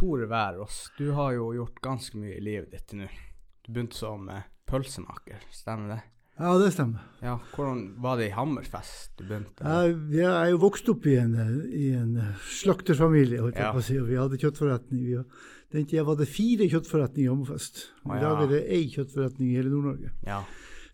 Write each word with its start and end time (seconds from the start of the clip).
Tore 0.00 0.26
Værås, 0.30 0.78
du 0.96 1.10
har 1.12 1.34
jo 1.36 1.50
gjort 1.52 1.80
ganske 1.84 2.16
mye 2.16 2.38
i 2.38 2.40
livet 2.44 2.72
ditt 2.72 2.94
nå. 2.96 3.08
Du 3.66 3.72
begynte 3.74 3.98
som 4.00 4.28
eh, 4.32 4.46
pølsemaker, 4.70 5.42
stemmer 5.52 5.92
det? 5.96 6.00
Ja, 6.40 6.54
det 6.56 6.70
stemmer. 6.72 7.02
Ja, 7.20 7.34
Hvordan 7.52 7.82
var 8.00 8.16
det 8.16 8.30
i 8.30 8.32
Hammerfest 8.32 9.10
du 9.20 9.26
begynte? 9.28 9.60
Jeg, 9.60 9.96
jeg 10.16 10.30
er 10.30 10.46
jo 10.54 10.60
vokst 10.62 10.88
opp 10.88 11.04
i 11.10 11.18
en, 11.20 11.34
i 11.68 11.90
en 11.98 12.14
eh, 12.16 12.46
slakterfamilie, 12.62 13.42
holdt 13.44 13.58
jeg 13.60 13.66
Ja. 13.66 13.72
på 13.76 13.82
å 13.82 13.84
si, 13.84 13.98
og 14.00 14.06
vi 14.08 14.16
hadde 14.16 14.38
kjøttforretning. 14.40 15.02
Vi, 15.04 15.18
den 15.76 15.84
tida 15.90 16.06
var 16.08 16.16
det 16.16 16.30
fire 16.32 16.68
kjøttforretninger 16.72 17.28
i 17.28 17.34
Hammerfest. 17.34 17.82
I 18.08 18.14
ja. 18.16 18.22
dag 18.24 18.40
er 18.46 18.48
det 18.54 18.62
én 18.78 18.88
kjøttforretning 18.94 19.50
i 19.52 19.58
hele 19.60 19.74
Nord-Norge. 19.74 20.14
Ja. 20.24 20.38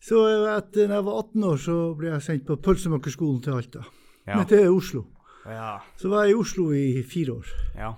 Så 0.03 0.25
eh, 0.33 0.49
etter 0.57 0.91
jeg 0.97 1.07
var 1.07 1.21
18 1.23 1.47
år, 1.53 1.63
så 1.63 1.77
ble 2.01 2.11
jeg 2.11 2.27
sendt 2.27 2.49
på 2.51 2.59
pølsemakerskolen 2.67 3.39
til 3.47 3.55
Alta. 3.61 3.85
Ja. 4.27 4.41
Men 4.41 4.51
til 4.51 4.67
Oslo. 4.75 5.05
ja. 5.47 5.77
Så 5.95 6.11
var 6.11 6.27
jeg 6.27 6.35
i 6.35 6.41
Oslo 6.43 6.73
i 6.75 6.89
fire 7.07 7.39
år. 7.39 7.55
ja. 7.79 7.93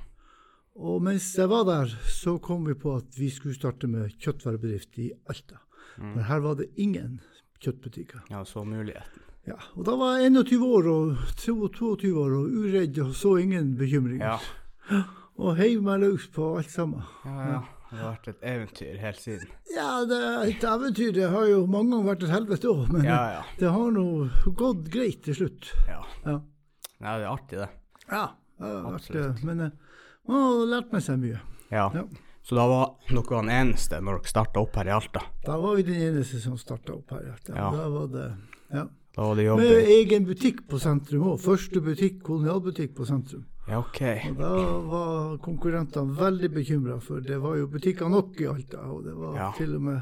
Og 0.78 1.00
mens 1.02 1.26
jeg 1.34 1.50
var 1.50 1.64
der, 1.66 1.90
så 2.06 2.36
kom 2.42 2.66
vi 2.68 2.74
på 2.78 2.92
at 3.00 3.16
vi 3.18 3.28
skulle 3.34 3.56
starte 3.58 3.88
med 3.90 4.12
kjøttvarebedrift 4.22 4.98
i 5.02 5.08
Alta. 5.30 5.58
Mm. 5.98 6.12
Men 6.14 6.24
her 6.28 6.42
var 6.44 6.54
det 6.60 6.68
ingen 6.78 7.16
kjøttbutikker. 7.64 8.20
Ja, 8.30 8.44
så 8.46 8.62
muligheten. 8.64 9.24
Ja, 9.48 9.56
og 9.74 9.86
da 9.88 9.94
var 9.98 10.18
jeg 10.20 10.30
21 10.36 10.66
år 10.68 10.86
og 10.92 11.16
22 11.40 12.12
år 12.20 12.34
og 12.36 12.52
uredd 12.60 12.98
og 13.02 13.14
så 13.16 13.32
ingen 13.42 13.72
bekymringer. 13.80 14.36
Ja. 14.36 15.00
Og 15.38 15.52
heiv 15.54 15.84
meg 15.86 16.00
løs 16.02 16.24
på 16.34 16.48
alt 16.58 16.70
sammen. 16.72 17.04
Ja, 17.22 17.34
ja. 17.46 17.58
Det 17.88 17.98
har 18.00 18.08
vært 18.10 18.24
et 18.32 18.40
eventyr 18.50 18.96
helt 18.98 19.20
siden. 19.22 19.52
Ja, 19.70 19.92
det 20.10 20.16
er 20.18 20.40
et 20.50 20.64
eventyr. 20.66 21.12
Det 21.14 21.28
har 21.30 21.44
jo 21.46 21.60
mange 21.70 21.92
ganger 21.94 22.08
vært 22.10 22.24
et 22.26 22.32
helvete 22.34 22.68
òg, 22.72 22.88
men 22.92 23.06
Ja, 23.06 23.20
ja. 23.36 23.44
det 23.60 23.70
har 23.72 23.92
nå 23.94 24.04
gått 24.58 24.88
greit 24.92 25.22
til 25.24 25.38
slutt. 25.38 25.70
Ja, 25.86 26.00
Ja, 26.26 26.34
Nei, 26.98 27.12
det 27.20 27.24
er 27.24 27.30
artig, 27.30 27.60
det. 27.62 27.68
ja 28.10 28.24
det 28.58 28.66
har 28.66 28.82
vært, 28.88 28.98
Absolutt. 28.98 29.44
men 29.46 29.62
eh, 30.28 30.32
man 30.32 30.42
har 30.44 30.66
lært 30.76 30.92
med 30.92 31.02
seg 31.02 31.18
mye. 31.22 31.40
Ja. 31.70 31.90
Ja. 31.94 32.04
Så 32.48 32.56
da 32.56 32.64
var 32.68 32.94
dere 33.08 33.42
den 33.42 33.50
eneste 33.52 33.98
når 34.00 34.20
dere 34.22 34.30
starta 34.30 34.60
opp 34.62 34.76
her 34.80 34.88
i 34.88 34.94
Alta? 34.94 35.20
Da 35.44 35.58
var 35.60 35.76
vi 35.76 35.82
den 35.82 36.00
eneste 36.00 36.40
som 36.40 36.56
starta 36.56 36.94
opp 36.94 37.10
her. 37.12 37.26
Ja. 37.28 37.34
Ja. 37.54 37.70
Da 37.74 37.88
var 37.92 38.06
det, 38.14 38.28
ja. 38.72 38.86
Da 39.18 39.26
var 39.26 39.34
det 39.36 39.46
Med 39.58 39.88
egen 39.98 40.24
butikk 40.28 40.62
på 40.70 40.78
sentrum 40.78 41.26
òg. 41.32 41.40
Første 41.42 41.80
butikk, 41.84 42.22
kolonialbutikk 42.22 42.94
på 42.96 43.04
sentrum. 43.08 43.44
Ja, 43.68 43.80
OK. 43.82 44.00
Og 44.30 44.38
da 44.38 44.52
var 44.88 45.38
konkurrentene 45.44 46.14
veldig 46.16 46.48
bekymra, 46.54 47.00
for 47.04 47.20
det 47.20 47.36
var 47.42 47.58
jo 47.58 47.66
butikker 47.68 48.08
nok 48.08 48.38
i 48.40 48.46
Alta. 48.48 48.78
Og 48.88 49.04
det 49.04 49.16
var 49.18 49.34
Ja. 49.36 49.50
til 49.58 49.74
og 49.76 49.82
med 49.82 50.00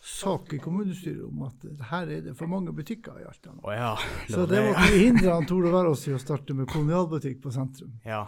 sak 0.00 0.52
i 0.52 0.58
kommunestyret 0.58 1.24
om 1.24 1.42
at 1.46 1.64
her 1.90 2.10
er 2.12 2.20
det 2.20 2.36
for 2.36 2.46
mange 2.46 2.72
butikker 2.76 3.16
i 3.18 3.24
Alta. 3.24 3.50
Oh, 3.62 3.72
ja. 3.72 3.94
det 4.26 4.34
Så 4.34 4.40
var 4.40 4.46
det 4.46 4.64
måtte 4.68 4.92
vi 4.92 4.98
hindre 5.06 5.32
han 5.32 5.46
Tore 5.46 5.70
Verås 5.72 6.08
i 6.08 6.12
å 6.12 6.18
starte 6.18 6.54
med 6.54 6.68
kolonialbutikk 6.68 7.40
på 7.42 7.50
sentrum. 7.54 7.94
Ja. 8.04 8.26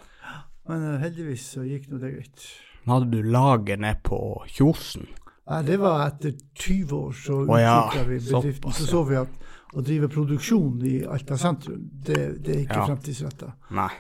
Men 0.69 0.85
eh, 0.95 0.99
heldigvis 1.01 1.47
så 1.57 1.65
gikk 1.67 1.89
nå 1.91 1.99
det 2.03 2.13
greit. 2.17 2.47
Hadde 2.89 3.11
du 3.13 3.23
laget 3.23 3.81
ned 3.81 4.03
på 4.07 4.19
Kjosen? 4.49 5.09
Nei, 5.49 5.63
det 5.65 5.79
var 5.81 6.03
etter 6.07 6.35
20 6.61 6.93
år 6.97 7.13
så 7.17 7.39
Å 7.49 7.59
ja, 7.61 7.77
vi 8.05 8.19
bedriften. 8.21 8.73
Så 8.77 8.85
så 8.89 9.03
vi 9.09 9.17
at 9.17 9.37
å 9.77 9.83
drive 9.85 10.09
produksjon 10.13 10.81
i 10.89 10.95
Alta 11.09 11.37
sentrum, 11.41 11.83
det, 12.05 12.19
det 12.45 12.55
er 12.55 12.61
ikke 12.65 12.79
Ja. 12.81 12.87
fremtidsretta. 12.89 13.51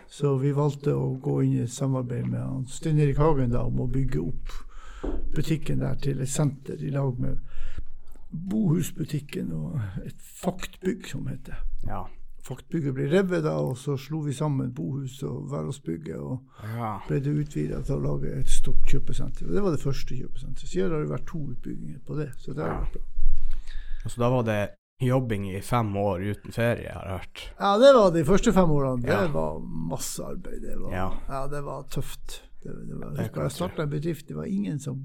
Så 0.08 0.34
vi 0.40 0.52
valgte 0.56 0.94
å 0.96 1.10
gå 1.20 1.42
inn 1.44 1.58
i 1.58 1.62
et 1.64 1.72
samarbeid 1.72 2.28
med 2.28 2.68
Stein 2.72 3.00
Erik 3.00 3.20
Hagen 3.20 3.52
da, 3.52 3.64
om 3.68 3.80
å 3.84 3.88
bygge 3.88 4.20
opp 4.24 4.54
butikken 5.36 5.80
der 5.84 5.94
til 6.00 6.20
et 6.20 6.28
senter 6.32 6.80
i 6.84 6.90
lag 6.90 7.18
med 7.20 7.38
Bohusbutikken 8.30 9.52
og 9.56 9.80
et 10.04 10.16
faktbygg, 10.20 11.06
som 11.08 11.28
heter. 11.28 11.60
Ja. 11.88 12.04
Faktbygget 12.48 12.94
ble 12.96 13.06
revet 13.12 13.42
da, 13.44 13.52
og 13.60 13.76
så 13.76 13.96
slo 14.00 14.22
vi 14.24 14.32
sammen 14.32 14.70
Bohus 14.74 15.18
og 15.28 15.50
Væråsbygget, 15.52 16.16
og 16.16 16.64
ja. 16.64 16.94
ble 17.08 17.20
det 17.20 17.34
utvida 17.42 17.82
til 17.84 17.98
å 17.98 18.04
lage 18.06 18.32
et 18.40 18.48
stort 18.48 18.86
kjøpesenter. 18.88 19.46
Og 19.50 19.52
det 19.56 19.62
var 19.66 19.76
det 19.76 19.82
første 19.84 20.16
kjøpesenteret. 20.16 20.68
Siden 20.72 20.94
har 20.94 21.04
det 21.04 21.10
vært 21.12 21.26
to 21.28 21.42
utbygginger 21.52 22.00
på 22.08 22.16
det, 22.18 22.30
så 22.40 22.56
det 22.56 22.64
har 22.64 22.80
vært 22.80 22.96
bra. 22.96 23.04
Altså, 24.04 24.20
da 24.24 24.30
var 24.32 24.46
det 24.48 24.58
jobbing 25.04 25.44
i 25.54 25.60
fem 25.62 25.92
år 26.00 26.24
uten 26.32 26.54
ferie, 26.56 26.90
har 26.90 27.04
jeg 27.06 27.18
hørt. 27.20 27.42
Ja, 27.60 27.72
det 27.78 27.90
var 27.94 28.10
de 28.16 28.24
første 28.26 28.52
fem 28.56 28.70
årene. 28.74 29.02
Det 29.04 29.12
Ja. 29.12 29.26
var 29.34 29.58
masse 29.92 30.24
arbeid. 30.24 30.62
Det 30.62 30.78
var, 30.80 30.92
Ja. 30.96 31.08
ja. 31.28 31.46
det 31.52 31.64
var 31.64 31.84
tøft. 31.90 32.42
Det, 32.62 32.72
det 32.88 32.96
var, 32.98 33.12
jeg 33.20 33.30
jeg 33.36 33.50
starta 33.54 33.82
en 33.84 33.90
bedrift, 33.90 34.26
det 34.28 34.36
var 34.36 34.44
ingen 34.50 34.80
som 34.80 35.04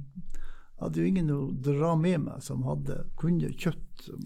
hadde 0.84 1.02
jo 1.02 1.10
ingen 1.10 1.30
å 1.34 1.40
dra 1.66 1.94
med 2.00 2.22
meg 2.28 2.42
som 2.46 2.64
hadde 2.68 3.00
kunne 3.20 3.50
kjøtt. 3.52 3.80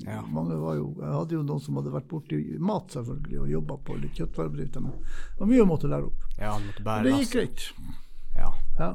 Ja. 0.06 0.22
Jo, 0.25 0.88
jeg 0.97 1.13
hadde 1.13 1.35
jo 1.38 1.44
noen 1.45 1.62
som 1.62 1.78
hadde 1.78 1.94
vært 1.94 2.07
borti 2.09 2.40
mat 2.59 2.95
selvfølgelig 2.95 3.40
og 3.44 3.51
jobba 3.51 3.78
på 3.88 3.97
litt 4.01 4.18
kjøttvarebedrifter. 4.18 4.81
Men 4.85 4.96
det 4.97 5.41
var 5.44 5.51
mye 5.51 5.66
å 5.66 5.69
måtte 5.69 5.91
lære 5.91 6.09
opp. 6.09 6.25
Ja, 6.40 6.56
måtte 6.63 7.03
det 7.03 7.19
gikk 7.22 7.35
greit. 7.38 7.67
Ja. 8.38 8.53
Ja. 8.79 8.90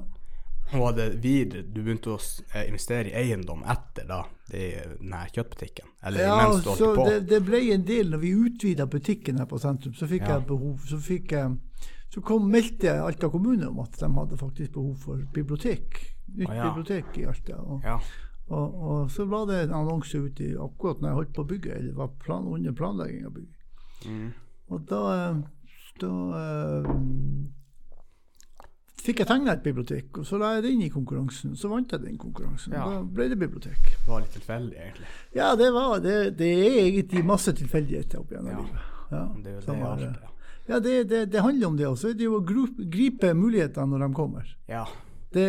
Og 0.73 0.95
det 0.97 1.09
videre 1.21 1.63
du 1.69 1.83
begynte 1.83 2.15
å 2.15 2.19
eh, 2.55 2.65
investere 2.71 3.11
i 3.11 3.17
eiendom 3.21 3.61
etter 3.69 4.07
da, 4.09 4.23
det, 4.49 4.69
den 5.03 5.13
kjøttbutikken? 5.35 5.91
Eller 6.09 6.25
Ja, 6.25 6.37
mens 6.41 6.63
du 6.65 6.71
holdt 6.71 6.81
så 6.81 6.95
på? 6.97 7.05
det, 7.11 7.19
det 7.29 7.43
ble 7.45 7.61
en 7.75 7.85
del 7.85 8.09
når 8.15 8.23
vi 8.23 8.31
utvida 8.47 8.87
butikken 8.89 9.43
her 9.43 9.51
på 9.51 9.61
sentrum. 9.61 9.93
Så 9.99 10.09
fikk 10.09 10.25
Ja. 10.25 10.39
jeg 10.39 10.47
behov 10.49 10.81
Så 10.89 10.97
fikk 10.99 11.35
jeg 11.37 11.59
så 12.13 12.21
kom, 12.21 12.45
meldte 12.53 12.93
Alta 13.01 13.29
kommune 13.33 13.69
om 13.71 13.79
at 13.81 13.95
de 14.01 14.09
hadde 14.13 14.37
faktisk 14.37 14.73
behov 14.75 14.97
for 15.01 15.23
bibliotek. 15.33 15.97
Nytt 16.37 16.51
ah, 16.51 16.55
ja. 16.59 16.67
bibliotek 16.69 17.17
i 17.23 17.25
Alta. 17.31 17.57
Og, 17.63 17.81
Ja. 17.85 17.99
og, 18.53 18.75
og 18.91 19.11
så 19.11 19.25
var 19.31 19.47
det 19.49 19.63
en 19.65 19.75
annonse 19.79 20.19
ute 20.21 20.45
i- 20.45 20.57
akkurat 20.61 21.01
når 21.01 21.09
jeg 21.09 21.15
holdt 21.21 21.33
på 21.35 21.43
å 21.45 21.49
bygge, 21.55 21.75
eller 21.79 21.95
var 21.97 22.11
plan, 22.21 22.45
under 22.53 22.73
planlegging 22.77 23.25
av 23.27 23.33
bygget. 23.33 23.57
Mm. 24.07 24.33
Og 24.73 24.87
da, 24.91 25.01
eh, 25.15 25.37
da 26.01 26.11
uh, 26.13 26.89
fikk 29.03 29.19
jeg 29.23 29.29
tegna 29.29 29.53
et 29.57 29.63
bibliotek, 29.65 30.19
og 30.21 30.27
så 30.29 30.39
la 30.41 30.53
jeg 30.57 30.63
det 30.67 30.73
inn 30.77 30.83
i 30.87 30.91
konkurransen. 30.95 31.57
Så 31.59 31.69
vant 31.73 31.91
jeg 31.93 32.03
den 32.05 32.19
konkurransen. 32.23 32.75
Ja. 32.77 32.85
Da 32.87 33.01
ble 33.03 33.29
det 33.33 33.39
bibliotek. 33.41 33.81
Det 33.97 34.09
var 34.09 34.21
litt 34.23 34.35
tilfeldig, 34.37 34.77
egentlig. 34.79 35.09
Ja, 35.35 35.55
det 35.59 35.71
var 35.75 35.97
det. 36.05 36.19
Det 36.39 36.51
er 36.61 36.77
egentlig 36.85 37.25
masse 37.27 37.55
tilfeldigheter 37.59 38.21
opp 38.23 38.31
gjennom 38.37 38.53
Ja. 38.53 38.61
livet. 38.61 38.91
Ja, 39.13 39.25
Det 39.43 39.47
er 39.51 39.57
jo 39.57 39.97
det, 39.97 40.13
det 40.13 40.29
ja. 40.69 40.79
Det, 40.81 40.97
det, 41.11 41.25
det 41.33 41.43
handler 41.43 41.67
om 41.73 41.77
det 41.77 41.87
også. 41.89 42.13
Det 42.15 42.27
er 42.27 42.31
jo 42.31 42.41
å 42.41 42.45
gripe 42.93 43.33
mulighetene 43.35 43.87
når 43.93 44.07
de 44.07 44.11
kommer. 44.15 44.53
Ja. 44.71 44.85
Det, 45.33 45.47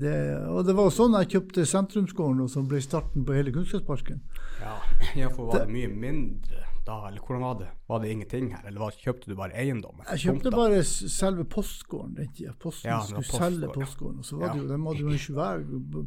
det, 0.00 0.14
og 0.48 0.62
det 0.64 0.72
var 0.78 0.88
sånn 0.94 1.12
jeg 1.20 1.28
kjøpte 1.34 1.66
Sentrumsgården, 1.68 2.40
og 2.46 2.48
som 2.50 2.64
ble 2.70 2.80
starten 2.80 3.24
på 3.28 3.34
hele 3.36 3.52
Kunnskapsparken. 3.52 4.22
Ja. 4.62 5.28
for 5.36 5.50
var 5.50 5.66
det 5.66 5.74
mye 5.74 5.90
mindre 5.92 6.62
da, 6.86 7.00
eller 7.08 7.18
hvordan 7.18 7.42
var 7.42 7.56
det? 7.58 7.68
Var 7.90 8.00
det 8.02 8.10
ingenting 8.14 8.48
her, 8.54 8.62
eller 8.68 8.80
var, 8.80 8.94
kjøpte 8.94 9.26
du 9.28 9.34
bare 9.38 9.56
eiendom? 9.58 10.00
Jeg 10.06 10.22
kjøpte 10.22 10.52
bare 10.54 10.78
selve 10.86 11.44
postgården 11.50 12.14
den 12.14 12.28
tida. 12.36 12.54
Posten 12.62 12.92
Ja, 12.92 13.00
skulle 13.02 13.24
skulle 13.26 13.48
selge 13.50 13.70
postgården. 13.74 14.20
Og 14.22 14.28
så 14.28 14.38
var 14.38 14.46
Ja. 14.46 14.52
det 14.54 14.62
jo, 14.62 14.68
de 14.70 14.78
hadde 14.86 15.02
jo 15.02 15.08
en 15.10 15.24
svær 15.28 15.64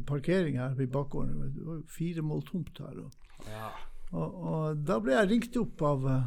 parkering 0.08 0.56
her 0.58 0.80
i 0.80 0.86
bakgården. 0.88 1.52
Det 1.54 1.66
var 1.66 1.74
jo 1.82 1.84
fire 1.98 2.24
mål 2.24 2.42
tomt 2.48 2.80
her. 2.80 2.96
Og, 3.04 3.10
Ja. 3.46 3.68
og, 4.12 4.40
og 4.54 4.80
da 4.88 4.98
ble 5.04 5.12
jeg 5.18 5.30
ringt 5.34 5.56
opp 5.60 5.82
av 5.92 6.08
eh, 6.08 6.24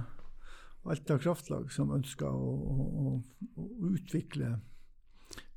Alta 0.84 1.18
Kraftlag, 1.18 1.72
som 1.72 1.92
ønska 1.96 2.28
å, 2.28 2.54
å, 2.54 3.16
å, 3.56 3.68
utvikle 3.94 4.58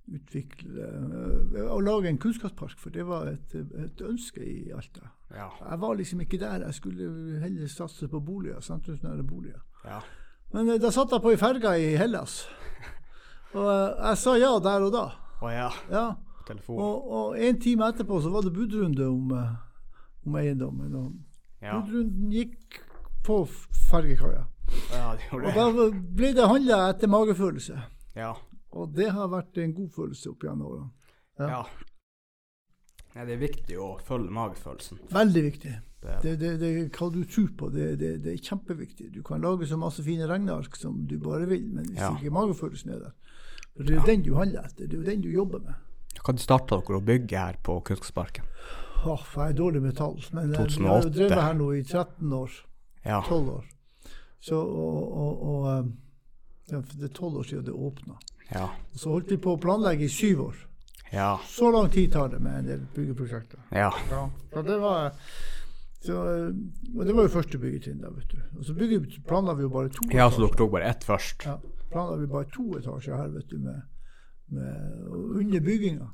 utvikle 0.06 0.87
eh, 0.87 1.64
Å 1.66 1.78
lage 1.82 2.10
en 2.10 2.20
kunnskapspark, 2.22 2.78
for 2.78 2.94
det 2.94 3.06
var 3.09 3.26
et, 3.32 3.56
et 3.56 4.03
ønske 4.06 4.42
i 4.44 4.70
Alta. 4.75 5.10
Ja. 5.34 5.48
Jeg 5.59 5.81
var 5.82 5.98
liksom 5.98 6.22
ikke 6.22 6.38
der. 6.38 6.62
Jeg 6.69 6.78
skulle 6.78 7.41
heller 7.42 7.72
satse 7.72 8.09
på 8.09 8.20
boliger, 8.22 8.60
sentrumsnære 8.62 9.26
boliger. 9.26 9.60
ja. 9.84 10.00
Men 10.54 10.69
eh, 10.70 10.78
da 10.78 10.92
satt 10.94 11.10
jeg 11.10 11.25
på 11.25 11.32
ei 11.34 11.41
ferge 11.41 11.72
i 11.82 11.88
Hellas. 11.98 12.44
Og 13.59 13.66
eh, 13.66 13.98
jeg 14.12 14.22
sa 14.22 14.36
ja 14.38 14.53
der 14.62 14.86
og 14.86 14.94
da. 14.94 15.06
Å 15.42 15.50
ja. 15.50 15.70
Ja. 15.91 16.06
Telefon. 16.47 16.78
Og, 16.78 17.09
og 17.19 17.38
en 17.42 17.59
time 17.60 17.88
etterpå 17.91 18.20
så 18.22 18.31
var 18.31 18.47
det 18.47 18.54
budrunde 18.54 19.09
om, 19.10 19.32
om 20.22 20.36
eiendommen. 20.38 20.94
Og 20.94 21.16
budrunden 21.66 22.31
gikk 22.31 22.78
på 23.26 23.41
fergekaia. 23.91 24.47
Ja, 24.93 25.15
det 25.16 25.27
gjorde 25.31 25.47
Og 25.47 25.53
det. 25.53 25.54
da 25.56 25.88
ble 26.21 26.32
det 26.37 26.49
handla 26.50 26.78
etter 26.91 27.10
magefølelse. 27.12 27.81
Ja. 28.16 28.32
Og 28.77 28.94
det 28.97 29.10
har 29.15 29.28
vært 29.32 29.59
en 29.62 29.75
god 29.77 29.91
følelse 29.94 30.31
opp 30.32 30.43
gjennom 30.44 30.66
årene. 30.71 30.91
Ja. 31.38 31.49
ja. 31.49 31.62
Nei, 33.16 33.24
det 33.24 33.36
er 33.36 33.41
viktig 33.41 33.77
å 33.80 33.91
følge 34.04 34.33
magefølelsen. 34.36 34.98
Veldig 35.15 35.42
viktig. 35.47 35.74
Det, 36.03 36.16
Det, 36.22 36.33
det, 36.39 36.51
det, 36.60 36.71
hva 36.95 37.09
du 37.10 37.22
tror 37.24 37.48
på, 37.59 37.68
det, 37.72 37.86
det, 38.01 38.10
det 38.22 38.34
er 38.34 38.42
kjempeviktig. 38.45 39.09
Du 39.15 39.22
kan 39.27 39.41
lage 39.42 39.66
så 39.66 39.78
masse 39.80 40.04
fine 40.07 40.28
regneark 40.28 40.77
som 40.77 40.98
du 41.09 41.16
bare 41.19 41.48
vil, 41.48 41.65
men 41.72 41.89
hvis 41.89 42.03
Ja. 42.03 42.12
ikke 42.15 42.30
magefølelsen 42.36 42.92
er 42.95 42.98
der 43.07 43.15
For 43.77 43.83
det 43.84 43.95
er 43.95 44.01
jo 44.01 44.07
den 44.07 44.22
du 44.22 44.34
handler 44.36 44.69
etter, 44.69 44.86
det 44.86 44.95
er 44.95 45.01
jo 45.01 45.09
den 45.10 45.22
du 45.24 45.30
jobber 45.33 45.65
med. 45.65 45.74
Når 46.16 46.39
starta 46.41 46.78
dere 46.80 46.98
å 47.01 47.04
bygge 47.04 47.39
her 47.39 47.57
på 47.62 47.80
Kunnskapsparken? 47.84 48.45
Åh, 49.07 49.24
for 49.24 49.42
jeg 49.45 49.53
er 49.53 49.59
dårlig 49.59 49.83
med 49.83 49.97
tall. 49.97 50.16
Men 50.33 50.53
2008. 50.53 50.80
jeg 50.80 50.89
har 50.89 51.03
jo 51.03 51.10
drevet 51.16 51.42
her 51.42 51.54
nå 51.59 51.66
i 51.77 51.83
13 51.83 52.33
år. 52.33 52.54
Ja. 53.04 53.21
12 53.28 53.51
år. 53.53 53.66
Så, 54.41 54.59
og, 54.60 55.12
og, 55.12 55.42
og 55.42 55.68
eh, 55.72 55.91
ja, 56.71 56.80
Det 56.92 57.10
er 57.10 57.15
12 57.15 57.36
år 57.38 57.42
siden 57.42 57.66
det 57.66 57.72
åpna. 57.72 58.16
Ja. 58.50 58.68
Så 58.94 59.10
holdt 59.10 59.30
vi 59.30 59.38
på 59.42 59.54
å 59.54 59.60
planlegge 59.60 60.06
i 60.06 60.12
syv 60.12 60.41
år. 60.48 60.62
Ja. 61.12 61.36
Så 61.47 61.71
lang 61.71 61.91
tid 61.91 62.12
tar 62.12 62.28
det 62.28 62.41
med 62.42 62.59
en 62.59 62.66
del 62.66 62.86
byggeprosjekter. 62.94 63.62
Ja. 63.71 63.92
Ja, 64.10 64.24
så 64.53 64.62
det 64.66 64.78
var 64.83 65.15
så, 66.06 66.12
eh, 66.12 66.54
og 66.98 67.06
det 67.06 67.15
var 67.15 67.27
jo 67.27 67.33
første 67.33 67.59
byggetrinn 67.59 68.03
da, 68.03 68.10
vet 68.15 68.30
du. 68.30 68.38
Og 68.59 68.65
så 68.66 68.74
planla 69.27 69.54
vi 69.59 69.66
jo 69.66 69.72
bare 69.74 69.91
to 69.94 70.06
ja 70.12 70.28
så 70.30 70.44
dere 70.44 70.59
tok 70.59 70.72
bare 70.77 70.91
ett 70.92 71.06
først? 71.06 71.47
Ja, 71.48 71.56
planla 71.91 72.18
vi 72.21 72.28
bare 72.30 72.50
to 72.54 72.66
etasjer 72.78 73.16
her, 73.18 73.33
vet 73.34 73.50
du, 73.50 73.59
med, 73.59 73.83
med, 74.54 75.06
under 75.41 75.60
bygginga. 75.60 76.10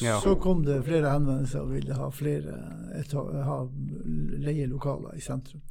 Ja. 0.00 0.20
Så 0.22 0.36
kom 0.38 0.62
det 0.64 0.84
flere 0.86 1.10
henvendelser 1.10 1.64
og 1.64 1.72
ville 1.74 1.96
ha 1.98 2.10
flere 2.14 2.54
leielokaler 4.38 5.10
ha 5.10 5.18
i 5.18 5.24
sentrum. 5.24 5.64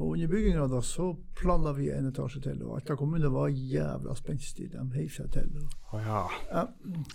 Og 0.00 0.14
under 0.14 0.28
bygginga 0.28 0.66
da 0.72 0.80
så 0.80 1.10
planla 1.36 1.72
vi 1.76 1.90
en 1.92 2.06
etasje 2.08 2.40
til, 2.40 2.62
og 2.64 2.78
Alta 2.78 2.94
kommune 2.96 3.28
var 3.32 3.50
jævla 3.52 4.14
spenstig. 4.16 4.70
De 4.72 4.80
heiv 4.94 5.10
seg 5.12 5.28
til. 5.34 5.50
Og, 5.60 5.98
oh, 5.98 6.00
ja. 6.00 6.22
ja, 6.48 6.62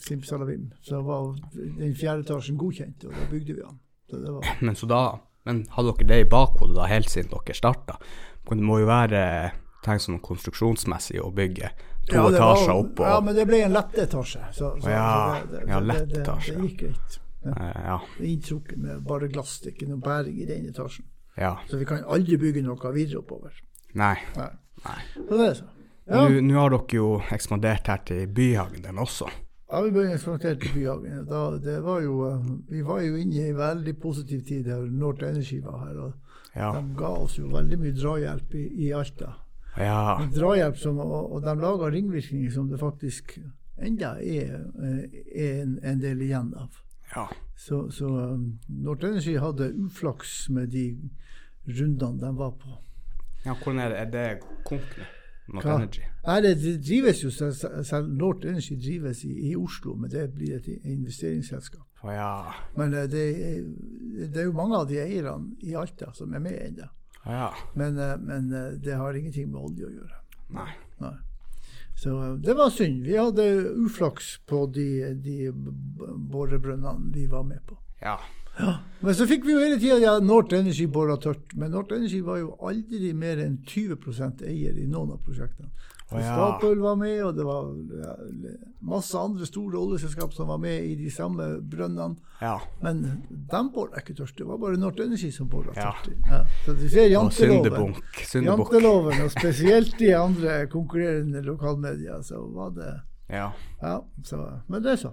simsalabim. 0.06 0.68
Så 0.86 1.02
var 1.02 1.34
den 1.56 1.96
fjerde 1.98 2.22
etasjen 2.28 2.58
godkjent, 2.62 3.08
og 3.10 3.18
da 3.18 3.26
bygde 3.32 3.56
vi 3.58 3.64
den. 3.64 3.80
Så 4.10 4.22
det 4.22 4.34
var 4.36 4.62
Men 4.62 4.76
så 4.76 4.88
da 4.88 5.02
Men 5.48 5.66
hadde 5.72 5.94
dere 5.98 6.08
det 6.08 6.20
i 6.26 6.30
bakhodet 6.30 6.76
da 6.76 6.86
helt 6.92 7.10
siden 7.10 7.32
dere 7.32 7.56
starta? 7.56 7.96
Det 8.48 8.58
må 8.64 8.80
jo 8.82 8.88
være 8.88 9.22
tenkt 9.86 10.04
sånn 10.04 10.20
konstruksjonsmessig 10.24 11.22
å 11.24 11.32
bygge 11.32 11.70
to 12.10 12.16
Ja, 12.16 12.30
det 12.30 12.40
var- 12.40 12.58
etasjer 12.58 12.74
oppå. 12.76 13.04
Ja, 13.08 13.20
men 13.22 13.36
det 13.36 13.46
ble 13.48 13.62
en 13.64 13.72
lettetasje. 13.74 14.42
Så, 14.54 14.74
så, 14.82 14.90
Ja, 14.90 15.42
så 15.42 15.48
det, 15.52 15.60
det, 15.60 15.70
ja, 15.72 15.80
lett 15.80 16.00
lett 16.02 16.10
det, 16.14 16.22
etasje. 16.22 16.56
det 16.56 16.70
gikk 16.70 16.80
greit. 16.80 17.20
Ja. 17.46 17.52
Eh, 17.52 17.82
ja. 17.86 18.00
Inntrukket 18.20 18.78
med 18.78 19.04
bare 19.08 19.28
glass, 19.32 19.60
det 19.64 19.72
er 19.72 19.76
ikke 19.78 19.90
noe 19.90 20.04
bæring 20.04 20.42
i 20.42 20.46
den 20.46 20.68
etasjen. 20.70 21.06
Ja. 21.38 21.56
Så 21.70 21.78
vi 21.78 21.86
kan 21.86 22.04
aldri 22.08 22.38
bygge 22.42 22.62
noe 22.66 22.94
videre 22.96 23.20
oppover. 23.22 23.54
Nei. 23.94 24.16
Nei. 24.38 24.52
Nei. 24.86 25.02
Så 25.16 25.38
det 25.38 25.50
er 25.50 25.54
så. 25.62 25.68
Ja, 26.08 26.22
Nå 26.30 26.56
har 26.56 26.72
dere 26.72 26.96
jo 26.96 27.08
ekspandert 27.36 27.88
her 27.92 28.00
til 28.08 28.28
Byhagen 28.32 28.84
den 28.86 28.98
også. 29.04 29.28
ja 29.72 29.82
vi 29.84 29.90
ble 29.92 30.06
ekspandert 30.14 30.62
til 30.62 30.72
Byhagen. 30.78 31.26
Da, 31.28 31.42
det 31.60 31.82
var 31.84 32.00
jo, 32.02 32.22
eh, 32.30 32.46
vi 32.70 32.82
var 32.88 33.02
jo 33.04 33.18
inne 33.20 33.36
i 33.36 33.50
en 33.50 33.58
veldig 33.58 33.98
positiv 34.00 34.46
tid 34.48 34.64
der 34.70 34.86
North 34.88 35.24
Energy 35.28 35.60
var 35.64 35.82
her. 35.86 35.98
og 36.00 36.14
Ja. 36.56 36.72
De 36.74 36.96
ga 36.98 37.10
oss 37.26 37.36
jo 37.38 37.48
veldig 37.52 37.78
mye 37.80 37.94
drahjelp 37.94 38.54
i, 38.56 38.64
i 38.88 38.92
Alta. 38.96 39.34
Ja. 39.78 40.18
Drahjelp 40.34 40.78
som, 40.78 40.98
og, 41.00 41.32
og 41.36 41.44
de 41.44 41.54
laga 41.60 41.92
ringvirkninger 41.94 42.52
som 42.52 42.70
det 42.72 42.80
faktisk 42.80 43.38
enda 43.78 44.16
er, 44.24 44.56
eh, 44.82 45.04
er 45.36 45.62
en, 45.64 45.76
en 45.84 46.00
del 46.02 46.22
igjen 46.22 46.54
av. 46.58 46.70
ja. 47.16 47.28
Så, 47.58 47.90
så 47.92 48.06
um, 48.06 48.60
North 48.70 49.06
Energy 49.06 49.34
hadde 49.42 49.72
uflaks 49.82 50.50
med 50.50 50.68
de 50.72 50.84
rundene 51.68 52.20
de 52.20 52.34
var 52.38 52.52
på. 52.58 52.78
ja 53.46 53.54
hvordan 53.54 53.80
er 53.80 53.90
det? 53.90 54.00
Er 54.00 54.12
det 54.12 54.28
konk? 54.66 54.98
Not? 55.48 55.66
Energy? 55.66 56.02
Nei, 56.26 56.42
det 56.44 56.56
drives 56.84 57.22
jo 57.24 57.30
selv, 57.32 58.10
North 58.10 58.48
Energy 58.48 58.76
drives 58.76 59.24
i, 59.24 59.32
i 59.52 59.56
Oslo, 59.56 59.94
men 59.96 60.12
det 60.12 60.26
blir 60.36 60.58
et 60.58 60.68
investeringsselskap. 60.84 61.86
Oh, 62.04 62.12
ja. 62.14 62.54
Men 62.76 62.94
eh, 62.94 63.08
det, 63.10 63.24
det 64.34 64.42
er 64.42 64.50
jo 64.50 64.58
mange 64.58 64.76
av 64.78 64.90
de 64.90 65.00
eierne 65.02 65.56
i 65.64 65.76
Alta 65.80 66.12
som 66.18 66.36
er 66.36 66.44
med 66.44 66.58
ennå. 66.66 66.90
Oh, 67.24 67.32
ja. 67.32 67.48
Men, 67.80 67.98
eh, 67.98 68.18
men 68.20 68.52
eh, 68.52 68.76
det 68.84 69.00
har 69.00 69.16
ingenting 69.16 69.48
med 69.54 69.62
olje 69.70 69.88
å 69.88 69.94
gjøre. 69.96 70.20
Nei. 70.58 70.70
Nei. 71.00 71.16
Så 71.98 72.36
det 72.44 72.54
var 72.54 72.70
synd. 72.70 73.02
Vi 73.08 73.16
hadde 73.18 73.48
uflaks 73.88 74.36
på 74.46 74.66
de, 74.70 75.16
de 75.24 75.50
borebrønnene 76.30 77.10
vi 77.16 77.26
var 77.32 77.48
med 77.48 77.64
på. 77.66 77.80
Ja. 78.04 78.20
Men 79.00 79.14
så 79.16 79.28
fikk 79.30 79.46
vi 79.46 79.54
jo 79.54 79.60
hele 79.62 79.78
tida 79.80 80.00
ja, 80.02 80.16
North 80.24 80.56
Energy 80.58 80.88
bora 80.90 81.18
tørt. 81.22 81.54
Men 81.56 81.72
North 81.72 81.94
Energy 81.94 82.22
var 82.26 82.40
jo 82.42 82.56
aldri 82.66 83.14
mer 83.14 83.38
enn 83.44 83.60
20% 83.68 84.42
eier 84.48 84.78
i 84.82 84.88
noen 84.90 85.14
av 85.14 85.22
prosjektene. 85.26 85.70
Oh, 86.08 86.16
ja. 86.24 86.32
Statoil 86.38 86.80
var 86.80 86.96
med, 86.96 87.18
og 87.26 87.34
det 87.36 87.44
var 87.44 87.66
ja, 88.00 88.14
masse 88.88 89.20
andre 89.20 89.44
store 89.46 89.76
oljeselskap 89.76 90.32
som 90.34 90.48
var 90.48 90.62
med 90.64 90.86
i 90.88 90.94
de 90.96 91.10
samme 91.12 91.50
brønnene. 91.60 92.16
Ja. 92.40 92.54
Men 92.80 93.02
de 93.30 93.62
bora 93.76 94.00
ikke 94.00 94.16
tørst. 94.16 94.38
Det 94.40 94.48
var 94.48 94.62
bare 94.62 94.80
North 94.80 95.04
Energy 95.04 95.34
som 95.36 95.50
bora 95.52 95.76
Ja. 95.76 95.92
tørt. 95.92 96.16
Ja. 96.32 96.42
Så 96.66 96.78
du 96.80 96.88
ser 96.90 97.12
janteloven. 97.12 97.94
Syndebukk. 98.24 98.72
Janteloven, 98.72 99.22
og 99.26 99.32
spesielt 99.36 100.00
de 100.00 100.14
andre 100.16 100.58
konkurrerende 100.72 101.44
lokalmedier, 101.44 102.24
så 102.24 102.40
var 102.56 102.72
det 102.80 102.94
Ja. 103.30 103.52
Ja, 103.82 104.00
så, 104.24 104.62
men 104.70 104.82
det 104.84 104.92
er 104.94 104.96
så. 104.96 105.12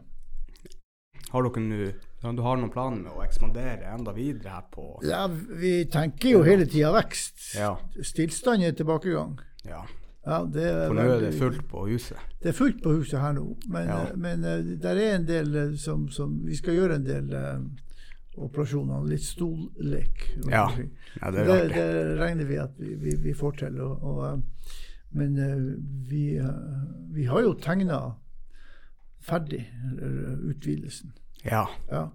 Har 1.34 1.42
dere 1.48 1.64
nå 1.66 1.90
Du 2.36 2.42
har 2.46 2.56
noen 2.60 2.70
planer 2.72 3.02
med 3.02 3.12
å 3.12 3.24
ekspandere 3.24 3.90
enda 3.92 4.12
videre 4.16 4.54
her 4.54 4.64
på 4.72 4.86
Ja, 5.04 5.26
vi 5.28 5.84
tenker 5.90 6.30
jo 6.38 6.42
hele 6.46 6.64
tida 6.70 6.92
vekst. 6.94 7.50
Ja. 7.58 7.74
Stillstand 8.00 8.62
er 8.64 8.72
tilbakegang. 8.78 9.36
ja. 9.66 9.82
Ja, 10.24 10.38
det 10.48 10.62
For 10.88 10.94
nå 10.96 11.02
er 11.04 11.18
det 11.20 11.34
fullt 11.36 11.66
på 11.68 11.82
huset. 11.84 12.16
Det 12.40 12.48
er 12.48 12.54
fullt 12.56 12.78
på 12.80 12.94
huset 12.96 13.20
her 13.20 13.34
nå, 13.36 13.42
men, 13.68 13.88
Ja. 13.90 13.96
eh, 14.06 14.14
men 14.16 14.44
eh, 14.48 14.62
der 14.80 14.96
er 14.96 15.16
en 15.18 15.26
del 15.28 15.50
eh, 15.54 15.74
som, 15.76 16.06
som 16.08 16.38
Vi 16.46 16.56
skal 16.56 16.78
gjøre 16.78 16.94
en 16.96 17.04
del 17.04 17.34
eh, 17.36 17.58
operasjoner. 18.40 19.04
Litt 19.04 19.20
stollek. 19.26 20.24
Ja. 20.48 20.70
Ja, 21.20 21.30
det 21.30 21.42
er 21.44 21.68
det, 21.68 21.74
det 21.76 22.16
regner 22.22 22.48
vi 22.48 22.56
at 22.56 22.72
vi, 22.80 22.94
vi, 22.94 23.16
vi 23.20 23.34
får 23.36 23.52
til. 23.66 23.76
Og, 23.84 24.02
og, 24.02 24.40
men 25.12 25.36
vi, 26.08 26.40
vi 27.12 27.24
har 27.28 27.42
jo 27.44 27.52
tegna 27.60 28.00
ferdig 29.20 29.60
utvidelsen. 30.48 31.12
Ja. 31.44 31.64
Ja. 31.90 32.08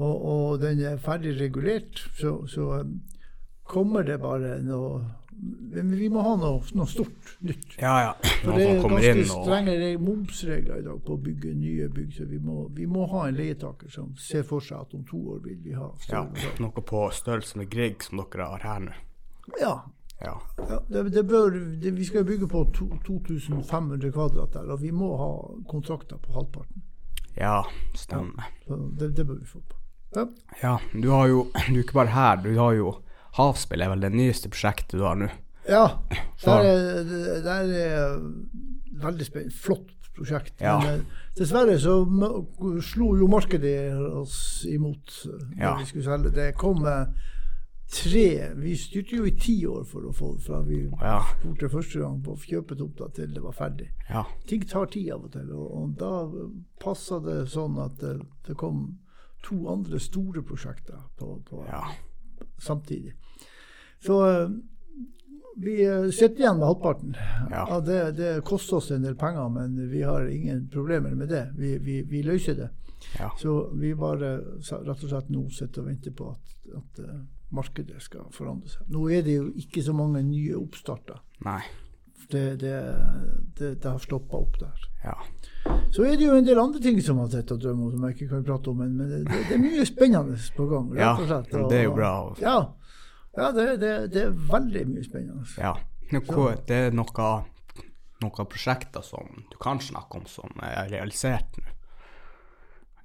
Og, 0.00 0.26
og 0.32 0.60
den 0.62 0.80
er 0.86 1.00
ferdig 1.02 1.34
regulert, 1.40 2.00
så, 2.16 2.46
så 2.48 2.68
eh, 2.78 2.92
kommer 3.68 4.06
det 4.06 4.20
bare 4.22 4.58
noe 4.64 5.02
vi 5.72 6.08
må 6.12 6.20
ha 6.24 6.34
noe, 6.36 6.60
noe 6.76 6.88
stort 6.88 7.30
nytt. 7.46 7.76
Ja, 7.80 7.92
ja. 8.04 8.10
For 8.42 8.56
det 8.58 8.66
er 8.66 8.80
ganske 8.82 9.24
strenge 9.28 9.76
og 9.86 10.02
momsregler 10.04 10.82
i 10.82 10.84
dag 10.84 10.98
på 11.06 11.16
å 11.16 11.20
bygge 11.24 11.54
nye 11.56 11.86
bygg, 11.92 12.10
så 12.18 12.26
vi 12.28 12.40
må, 12.44 12.64
vi 12.76 12.88
må 12.90 13.06
ha 13.12 13.26
en 13.28 13.38
leietaker 13.38 13.92
som 13.92 14.10
ser 14.20 14.44
for 14.48 14.64
seg 14.64 14.82
at 14.84 14.98
om 14.98 15.06
to 15.08 15.20
år 15.34 15.40
vil 15.46 15.62
vi 15.64 15.76
ha 15.78 15.88
ja, 16.10 16.26
noe 16.60 16.84
på 16.92 17.06
størrelse 17.16 17.60
med 17.60 17.70
Grieg 17.72 18.04
som 18.04 18.20
dere 18.20 18.50
har 18.52 18.66
her 18.68 18.84
nå. 18.88 18.98
Ja. 19.62 19.74
Ja. 20.20 20.36
ja 20.60 20.82
det, 20.90 21.06
det 21.14 21.24
bør, 21.28 21.56
det, 21.80 21.94
vi 21.96 22.10
skal 22.10 22.26
bygge 22.28 22.50
på 22.50 22.66
to, 22.76 22.90
2500 23.06 24.12
kvadrat 24.12 24.58
der, 24.58 24.68
og 24.68 24.84
vi 24.84 24.92
må 24.92 25.14
ha 25.16 25.32
kontrakter 25.70 26.20
på 26.20 26.36
halvparten. 26.36 26.84
Ja, 27.36 27.62
stemmer. 27.94 28.48
Ja, 28.68 28.76
det, 29.00 29.12
det 29.16 29.26
bør 29.26 29.38
vi 29.40 29.46
få 29.46 29.60
på. 29.60 29.76
Ja. 30.16 30.24
Ja, 30.62 30.72
du 30.92 31.10
har 31.10 31.28
jo 31.30 31.44
Du 31.68 31.76
er 31.76 31.82
ikke 31.84 31.94
bare 32.00 32.10
her, 32.14 32.36
du 32.42 32.50
har 32.58 32.72
jo 32.74 32.96
Havspill 33.36 33.80
er 33.84 33.92
vel 33.92 34.00
det 34.02 34.10
nyeste 34.12 34.48
prosjektet 34.50 34.98
du 34.98 35.04
har 35.06 35.14
nå. 35.14 35.28
Ja, 35.68 35.84
Det 36.42 36.50
er, 36.50 36.96
et 37.36 37.46
er 37.46 38.16
veldig 39.04 39.26
spennende. 39.28 39.54
Flott 39.54 39.92
prosjekt. 40.16 40.56
Ja. 40.60 40.78
Men 40.82 41.04
eh, 41.04 41.20
dessverre 41.38 41.76
så 41.78 41.94
slo 42.82 43.12
jo 43.20 43.28
markedet 43.30 43.94
oss 44.18 44.64
imot 44.66 45.14
eh, 45.28 45.44
når 45.54 45.62
Ja. 45.62 45.76
vi 45.78 45.86
skulle 45.92 46.04
selge. 46.08 46.32
Det 46.34 46.48
kom 46.58 46.82
eh, 46.90 47.06
tre 47.90 48.54
Vi 48.54 48.76
styrte 48.78 49.16
jo 49.16 49.24
i 49.26 49.32
ti 49.38 49.56
år 49.66 49.84
for 49.84 50.04
å 50.06 50.12
få 50.14 50.32
det 50.36 50.42
fra 50.44 50.60
vi 50.62 50.80
Ja. 51.00 51.20
spurte 51.40 51.68
første 51.72 51.98
gang 52.00 52.20
på 52.22 52.32
å 52.36 52.38
kjøpe 52.38 52.76
tomta 52.78 53.08
til 53.14 53.32
det 53.34 53.42
var 53.42 53.52
ferdig. 53.52 53.88
Ja. 54.08 54.24
Ting 54.46 54.62
tar 54.68 54.86
tid 54.86 55.10
av 55.12 55.24
og 55.24 55.32
til, 55.32 55.50
og, 55.52 55.70
og 55.82 55.96
da 55.98 56.12
passa 56.80 57.18
det 57.20 57.48
sånn 57.50 57.78
at 57.82 57.96
det, 58.00 58.20
det 58.46 58.56
kom 58.56 58.98
to 59.42 59.66
andre 59.72 59.98
store 59.98 60.42
prosjekter 60.42 61.00
på, 61.18 61.40
på 61.48 61.64
Ja. 61.66 61.82
samtidig. 62.58 63.14
Så 64.04 64.20
eh, 64.28 64.48
vi 65.60 65.80
eh, 65.84 66.10
sitter 66.10 66.40
igjen 66.44 66.58
med 66.58 66.66
halvparten. 66.68 67.16
Ja. 67.50 67.80
Det, 67.80 68.12
det 68.16 68.44
koster 68.44 68.76
oss 68.76 68.90
en 68.90 69.02
del 69.02 69.16
penger, 69.16 69.48
men 69.48 69.74
vi 69.90 70.02
har 70.02 70.28
ingen 70.28 70.68
problemer 70.72 71.14
med 71.14 71.28
det. 71.28 71.48
Vi, 71.58 71.78
vi, 71.78 72.02
vi 72.02 72.22
løser 72.22 72.54
det. 72.54 72.70
Ja. 73.18 73.30
Så 73.40 73.70
vi 73.74 73.94
bare 73.94 74.36
rett 74.40 75.04
og 75.04 75.08
slett 75.08 75.28
nå 75.32 75.48
sitter 75.50 75.82
og 75.82 75.88
venter 75.88 76.12
på 76.16 76.30
at, 76.30 76.56
at 76.76 76.98
eh, 77.04 77.20
markedet 77.54 78.00
skal 78.02 78.26
forandre 78.34 78.70
seg. 78.70 78.88
Nå 78.92 79.06
er 79.12 79.24
det 79.26 79.36
jo 79.36 79.48
ikke 79.58 79.82
så 79.84 79.94
mange 79.96 80.22
nye 80.26 80.56
oppstarter. 80.58 81.20
Nei. 81.46 81.60
Det, 82.30 82.44
det, 82.60 82.74
det, 83.58 83.70
det 83.82 83.90
har 83.90 83.98
stoppa 83.98 84.38
opp 84.38 84.58
der. 84.60 84.84
Ja. 85.02 85.16
Så 85.90 86.04
er 86.06 86.14
det 86.18 86.28
jo 86.28 86.36
en 86.38 86.46
del 86.46 86.60
andre 86.62 86.82
ting 86.82 87.00
som 87.02 87.18
har 87.18 87.30
sett 87.32 87.50
og 87.50 87.62
drømmer 87.62 87.88
om, 87.88 87.94
som 87.96 88.04
jeg 88.06 88.16
ikke 88.16 88.28
kan 88.36 88.44
prate 88.46 88.70
om, 88.70 88.84
men, 88.84 89.00
det, 89.00 89.24
det 89.48 89.56
er 89.56 89.62
mye 89.62 89.86
spennende 89.88 90.36
på 90.56 90.68
gang. 90.70 90.92
Ja, 91.00 91.14
og 91.18 91.72
det 91.72 91.80
er 91.80 91.88
jo 91.88 91.96
bra. 91.96 92.12
Ja, 92.42 92.58
ja 93.38 93.50
det, 93.56 93.66
det, 93.82 93.94
det 94.14 94.26
er 94.28 94.36
veldig 94.52 94.84
mye 94.92 95.06
spennende. 95.06 95.48
ja. 95.58 95.74
Det 96.10 96.74
er 96.74 96.94
noe, 96.94 97.26
noen 98.20 98.48
prosjekter 98.50 99.04
som 99.06 99.28
du 99.46 99.58
kan 99.62 99.78
snakke 99.78 100.18
om 100.18 100.24
som 100.26 100.50
er 100.66 100.88
realisert 100.90 101.60
nå. 101.62 101.79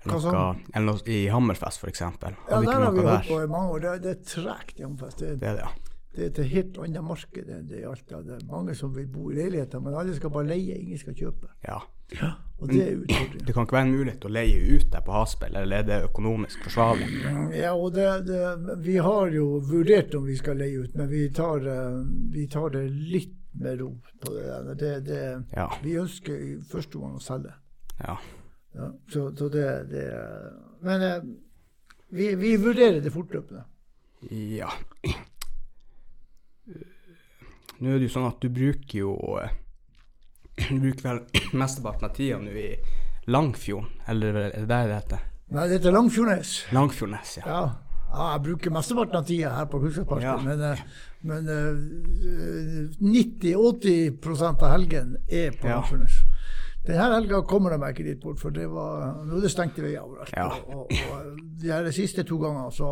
Noe, 0.05 0.55
eller 0.74 0.85
noe 0.91 1.07
i 1.12 1.25
Hammerfest, 1.33 1.83
eksempel. 1.89 2.35
Ja, 2.50 2.62
der 2.62 2.79
har 2.85 2.91
vi 2.93 3.01
holdt 3.07 3.27
på 3.27 3.41
i 3.43 3.47
mange 3.47 3.74
år. 3.75 3.79
Det, 3.85 3.93
det 4.03 4.12
er 4.15 4.24
tregt 4.29 4.79
i 4.79 4.83
Hammerfest. 4.83 5.19
Det, 5.19 5.39
Det 5.41 5.47
er 5.50 5.59
det, 5.59 5.65
ja. 5.65 5.71
det 6.15 6.24
er 6.24 6.29
et 6.45 6.51
helt 6.53 6.77
annet 6.85 7.03
marked 7.03 7.50
enn 7.50 7.67
det 7.69 7.79
i 7.81 7.85
Alta. 7.89 8.21
Det 8.24 8.38
er 8.39 8.45
mange 8.51 8.75
som 8.75 8.93
vil 8.95 9.07
bo 9.07 9.31
i 9.31 9.35
leiligheter, 9.41 9.79
men 9.83 9.93
alle 9.97 10.15
skal 10.15 10.29
bare 10.31 10.47
leie, 10.53 10.77
ingen 10.79 10.97
skal 11.01 11.13
kjøpe. 11.17 11.50
ja. 11.67 11.81
Og 12.62 12.69
det 12.69 12.77
er 12.85 12.91
utfordringen. 13.01 13.45
Det 13.47 13.53
kan 13.55 13.65
ikke 13.65 13.75
være 13.75 13.85
en 13.88 13.95
mulighet 13.97 14.25
å 14.25 14.29
leie 14.31 14.59
ut 14.77 14.83
der 14.93 15.01
på 15.03 15.12
Haspel, 15.12 15.55
eller 15.59 15.79
er 15.81 15.88
det 15.89 15.95
økonomisk 16.05 16.62
forsvarlig? 16.63 17.07
Ja, 17.57 17.71
og 17.74 17.89
det, 17.97 18.05
det, 18.29 18.75
vi 18.85 18.95
har 19.01 19.33
jo 19.33 19.47
vurdert 19.65 20.13
om 20.15 20.24
vi 20.29 20.35
skal 20.39 20.62
leie 20.62 20.85
ut, 20.85 20.93
men 20.95 21.09
vi 21.09 21.24
tar, 21.35 21.65
eh, 21.65 21.97
vi 22.31 22.45
tar 22.47 22.69
det 22.77 22.83
litt 22.93 23.33
med 23.59 23.81
ro 23.81 23.89
på 24.21 24.31
det 24.38 24.45
der. 24.45 24.69
Det, 24.83 24.93
det, 25.09 25.19
Ja. 25.57 25.65
vi 25.83 25.97
ønsker 26.00 26.38
i 26.45 26.53
første 26.71 26.95
omgang 27.01 27.17
å 27.17 27.25
selge. 27.25 27.51
ja. 28.05 28.15
Ja, 28.75 28.89
så, 29.12 29.29
så 29.38 29.48
det, 29.50 29.65
det 29.91 30.05
Men 30.84 31.01
eh, 31.01 31.22
vi, 32.15 32.34
vi 32.36 32.55
vurderer 32.60 33.00
det 33.01 33.12
fortløpende. 33.13 33.63
Ja. 34.32 34.70
Nå 37.79 37.91
er 37.91 38.00
det 38.00 38.08
jo 38.08 38.13
sånn 38.13 38.27
at 38.29 38.39
du 38.44 38.50
bruker 38.55 38.98
jo 39.01 39.13
eh, 39.41 39.51
Du 40.70 40.79
bruker 40.84 41.03
vel 41.10 41.20
mesteparten 41.62 42.08
av 42.08 42.13
tida 42.15 42.38
nå 42.41 42.51
i 42.55 42.70
Langfjorden, 43.32 43.89
eller 44.12 44.38
er 44.44 44.51
det 44.53 44.67
der 44.70 44.86
det 44.91 45.00
heter? 45.00 45.22
Nei, 45.55 45.63
det 45.70 45.79
heter 45.79 45.94
Langfjordnes. 45.96 46.51
Langfjordnes, 46.77 47.32
ja. 47.39 47.46
Ja. 47.50 47.63
ja, 48.12 48.27
jeg 48.36 48.44
bruker 48.46 48.74
mesteparten 48.75 49.17
av 49.17 49.25
tida 49.25 49.50
her 49.58 49.65
på 49.72 49.79
Kunnskapsparken, 49.82 50.25
Ja. 50.25 50.36
men, 50.46 50.62
eh, 50.62 50.79
men 51.25 51.50
eh, 51.50 51.74
90-80% 53.01 54.62
av 54.62 54.72
helgen 54.75 55.15
er 55.27 55.58
på 55.58 55.65
Ja. 55.72 55.79
Langfjordnes. 55.79 56.20
Denne 56.85 57.05
helga 57.15 57.41
kommer 57.49 57.73
de 57.73 57.77
meg 57.81 57.95
ikke 57.95 58.05
dit 58.11 58.19
bort, 58.21 58.39
for 58.39 58.53
det 58.53 58.67
var, 58.69 59.23
nå 59.25 59.37
er 59.39 59.41
det 59.47 59.51
stengte 59.53 59.81
veier 59.85 60.03
overalt. 60.05 60.33
Ja. 60.37 60.49
Og, 60.69 60.91
de 61.61 61.71
her 61.71 61.87
siste 61.95 62.23
to 62.29 62.37
gangene 62.41 62.71
så 62.75 62.89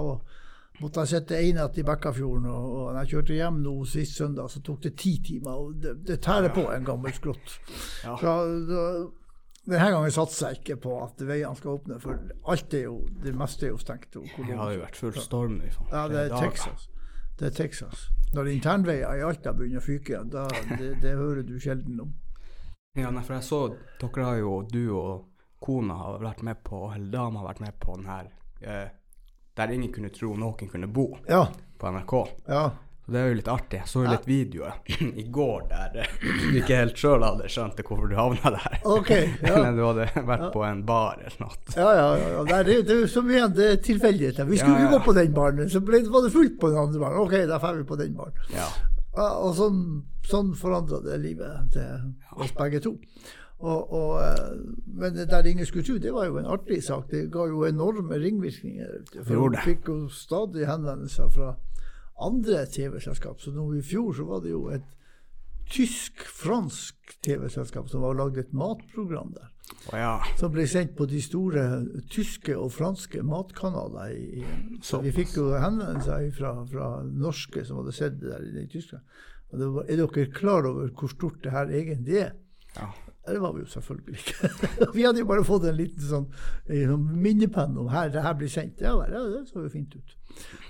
måtte 0.82 1.04
jeg 1.04 1.12
sitte 1.12 1.38
en 1.38 1.60
natt 1.62 1.78
i 1.78 1.84
Bekkafjorden, 1.86 2.48
og, 2.50 2.70
og 2.74 2.88
når 2.96 3.04
jeg 3.04 3.12
kjørte 3.14 3.36
hjem 3.38 3.60
nå 3.62 3.74
sist 3.86 4.18
søndag, 4.18 4.50
så 4.50 4.62
tok 4.66 4.80
det 4.88 4.96
ti 4.98 5.12
timer. 5.28 5.52
og 5.62 5.76
Det, 5.84 5.94
det 6.08 6.18
tærer 6.26 6.50
på 6.56 6.66
en 6.74 6.88
gammel 6.88 7.14
skrott. 7.14 7.60
Ja. 8.04 8.16
Så 8.18 8.34
da- 8.70 9.12
denne 9.64 9.92
gangen 9.94 10.12
satser 10.12 10.50
jeg 10.52 10.58
ikke 10.60 10.76
på 10.84 10.96
at 11.06 11.22
veiene 11.24 11.56
skal 11.56 11.78
åpne, 11.78 12.00
for 12.04 12.18
alt 12.52 12.74
er 12.74 12.82
jo, 12.90 12.98
det 13.24 13.32
meste 13.40 13.70
er 13.70 13.72
jo 13.72 13.78
stengt. 13.80 14.10
Det 14.18 14.58
har 14.60 14.74
jo 14.74 14.82
vært 14.82 14.98
full 15.00 15.14
storm 15.24 15.62
Liksom. 15.62 15.86
ja, 15.94 16.08
det 16.12 16.26
er. 16.26 16.34
Texas. 16.42 16.90
Det 17.40 17.48
er 17.48 17.56
Texas. 17.62 18.10
Når 18.34 18.50
internveier 18.58 19.14
i 19.16 19.24
Alta 19.24 19.54
begynner 19.54 19.80
å 19.80 19.86
fyke 19.86 20.20
da, 20.34 20.48
det, 20.80 20.90
det 21.06 21.14
hører 21.16 21.46
du 21.48 21.56
sjelden 21.64 22.02
om. 22.04 22.12
Ja, 22.94 23.10
nei, 23.10 23.24
for 23.26 23.34
jeg 23.40 23.46
så 23.48 23.60
dere 24.04 24.24
har 24.28 24.36
jo, 24.38 24.52
du 24.70 24.84
og 24.94 25.24
kona 25.64 25.96
har 25.98 26.20
vært 26.22 26.44
med 26.46 26.60
på, 26.62 26.84
eller 26.94 27.10
dama 27.10 27.40
har 27.42 27.48
vært 27.48 27.62
med 27.64 27.78
på 27.82 27.96
den 27.98 28.06
her 28.06 28.28
eh, 28.62 28.92
Der 29.58 29.72
ingen 29.74 29.90
kunne 29.96 30.12
tro 30.14 30.36
noen 30.38 30.70
kunne 30.70 30.86
bo, 30.94 31.08
Ja, 31.30 31.48
på 31.82 31.90
NRK. 31.90 32.14
ja. 32.54 32.68
Så 33.04 33.12
det 33.12 33.20
er 33.20 33.26
jo 33.34 33.36
litt 33.36 33.48
artig. 33.52 33.80
Jeg 33.82 33.90
så 33.92 34.04
jo 34.06 34.12
litt 34.14 34.28
videoer 34.30 34.78
i 35.20 35.26
går 35.36 35.66
der 35.74 35.98
eh, 36.06 36.14
du 36.22 36.60
ikke 36.62 36.78
helt 36.84 37.02
sjøl 37.02 37.26
hadde 37.26 37.50
skjønt 37.52 37.82
hvorfor 37.84 38.08
du 38.08 38.16
havna 38.16 38.54
der. 38.60 38.78
Ok, 38.88 39.10
ja. 39.50 39.58
Men 39.58 39.76
du 39.76 39.82
hadde 39.90 40.06
vært 40.30 40.46
på 40.54 40.64
en 40.70 40.86
bar 40.88 41.18
eller 41.20 41.42
noe. 41.42 41.58
Ja, 41.76 41.90
ja, 41.98 42.06
ja. 42.22 42.46
Det, 42.64 42.78
det 42.88 42.94
er 42.96 43.02
jo 43.02 43.10
som 43.12 43.28
igjen, 43.34 43.52
det 43.58 43.68
er 43.74 43.82
tilfeldigheter. 43.90 44.48
Vi 44.48 44.62
skulle 44.62 44.78
Ja, 44.86 44.86
ja. 44.86 44.94
gå 44.94 45.02
på 45.10 45.18
den 45.18 45.34
baren, 45.36 45.66
så 45.74 45.82
ble, 45.84 46.00
var 46.14 46.24
det 46.30 46.32
fullt 46.38 46.56
på 46.62 46.70
den 46.72 46.80
andre 46.86 47.02
baren. 47.04 47.20
Ok, 47.26 47.36
da 47.50 47.58
drar 47.60 47.82
vi 47.82 47.90
på 47.92 48.00
den 48.06 48.16
baren. 48.22 48.38
Ja. 49.14 49.30
Og 49.46 49.56
sånn, 49.58 49.80
sånn 50.26 50.54
forandra 50.58 51.00
det 51.06 51.20
livet 51.22 51.74
til 51.76 52.14
oss 52.42 52.54
begge 52.58 52.82
to. 52.84 52.98
Og, 53.64 53.94
og, 53.94 54.16
eh, 54.20 54.56
men 55.00 55.14
det 55.16 55.30
der 55.32 55.46
ingen 55.48 55.66
skulle 55.66 55.86
tro, 55.88 55.96
det 56.02 56.12
var 56.14 56.26
jo 56.28 56.40
en 56.42 56.50
artig 56.52 56.82
sak. 56.84 57.06
Det 57.12 57.30
ga 57.32 57.46
jo 57.48 57.64
enorme 57.64 58.18
ringvirkninger. 58.20 58.98
For 59.22 59.40
hun 59.40 59.56
fikk 59.64 59.88
jo 59.88 60.00
stadig 60.12 60.68
henvendelser 60.68 61.30
fra 61.32 61.54
andre 62.20 62.66
TV-selskap. 62.66 63.40
Så 63.40 63.54
nå 63.56 63.70
i 63.78 63.86
fjor 63.86 64.12
så 64.18 64.28
var 64.28 64.44
det 64.44 64.52
jo 64.52 64.66
et 64.74 64.90
tysk-fransk 65.72 67.18
TV-selskap 67.24 67.90
som 67.90 68.04
var 68.04 68.18
lagd 68.20 68.38
et 68.42 68.54
matprogram 68.54 69.34
der. 69.36 69.50
Oh, 69.92 69.98
ja. 69.98 70.16
Som 70.40 70.52
ble 70.54 70.66
sendt 70.70 70.96
på 70.98 71.08
de 71.10 71.22
store 71.24 71.64
tyske 72.12 72.56
og 72.58 72.72
franske 72.76 73.24
matkanaler. 73.26 74.12
I, 74.14 74.44
i, 74.44 74.80
så 74.84 75.00
vi 75.04 75.14
fikk 75.16 75.38
jo 75.40 75.52
henvendelser 75.56 76.30
fra, 76.38 76.56
fra 76.70 76.90
norske 77.08 77.64
som 77.66 77.82
hadde 77.82 77.96
sett 77.96 78.20
det 78.22 78.34
der 78.34 78.64
i 78.64 78.68
Tyskland. 78.72 79.04
Og 79.54 79.60
det 79.60 79.72
var, 79.78 79.88
er 79.88 80.02
dere 80.02 80.28
klar 80.34 80.68
over 80.70 80.92
hvor 80.98 81.12
stort 81.12 81.42
det 81.44 81.56
her 81.56 81.72
egentlig 81.72 82.22
er? 82.28 82.36
ja. 82.78 82.92
Det 83.24 83.40
var 83.40 83.54
vi 83.54 83.62
jo 83.62 83.66
selvfølgelig 83.72 84.20
ikke. 84.20 84.50
vi 84.96 85.04
hadde 85.06 85.22
jo 85.22 85.28
bare 85.30 85.44
fått 85.48 85.64
en 85.70 85.78
liten 85.78 86.04
sånn, 86.04 86.26
sånn 86.68 87.06
minnepenn 87.24 87.78
om 87.80 87.88
her, 87.88 88.10
det 88.12 88.24
her 88.26 88.36
blir 88.36 88.52
sendt. 88.52 88.82
Ja, 88.84 88.98
ja, 89.08 89.22
det 89.32 89.46
så 89.48 89.64
jo 89.64 89.72
fint 89.72 89.96
ut. 89.96 90.16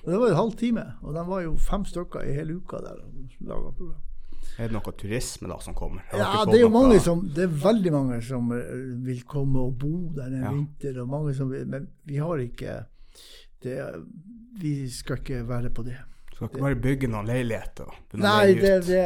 Og 0.03 0.11
Det 0.11 0.19
var 0.21 0.27
en 0.27 0.37
halv 0.37 0.57
time, 0.59 0.83
og 1.01 1.17
de 1.17 1.23
var 1.31 1.41
jo 1.41 1.55
fem 1.57 1.85
stykker 1.89 2.27
i 2.27 2.35
hele 2.37 2.59
uka 2.61 2.83
der 2.83 2.99
og 3.01 3.39
laga 3.41 3.71
program. 3.71 4.03
Er 4.59 4.69
det 4.69 4.75
noe 4.75 4.93
turisme 4.97 5.47
da 5.49 5.57
som 5.59 5.73
kommer? 5.73 6.03
Ja, 6.13 6.43
det 6.45 6.59
er 6.59 6.65
jo 6.67 6.69
mange 6.69 6.99
som, 7.01 7.23
det 7.33 7.47
er 7.47 7.53
veldig 7.63 7.91
mange 7.95 8.21
som 8.21 8.51
eh, 8.53 8.73
vil 9.05 9.23
komme 9.25 9.59
og 9.65 9.77
bo 9.81 10.09
der 10.13 10.27
en 10.29 10.41
Ja. 10.43 10.51
vinter, 10.53 11.01
og 11.01 11.09
mange 11.09 11.33
som 11.33 11.49
vil, 11.49 11.65
men 11.67 11.87
vi 12.05 12.17
har 12.21 12.37
ikke 12.37 12.85
det, 13.63 13.77
Vi 14.61 14.89
skal 14.89 15.17
ikke 15.17 15.47
være 15.49 15.69
på 15.73 15.83
det. 15.83 15.95
Skal 16.33 16.47
ikke 16.49 16.61
bare 16.61 16.75
bygge 16.81 17.07
noen 17.09 17.25
leiligheter? 17.29 17.89
Nei, 18.17 18.53
det, 18.57 18.71
det, 18.85 19.01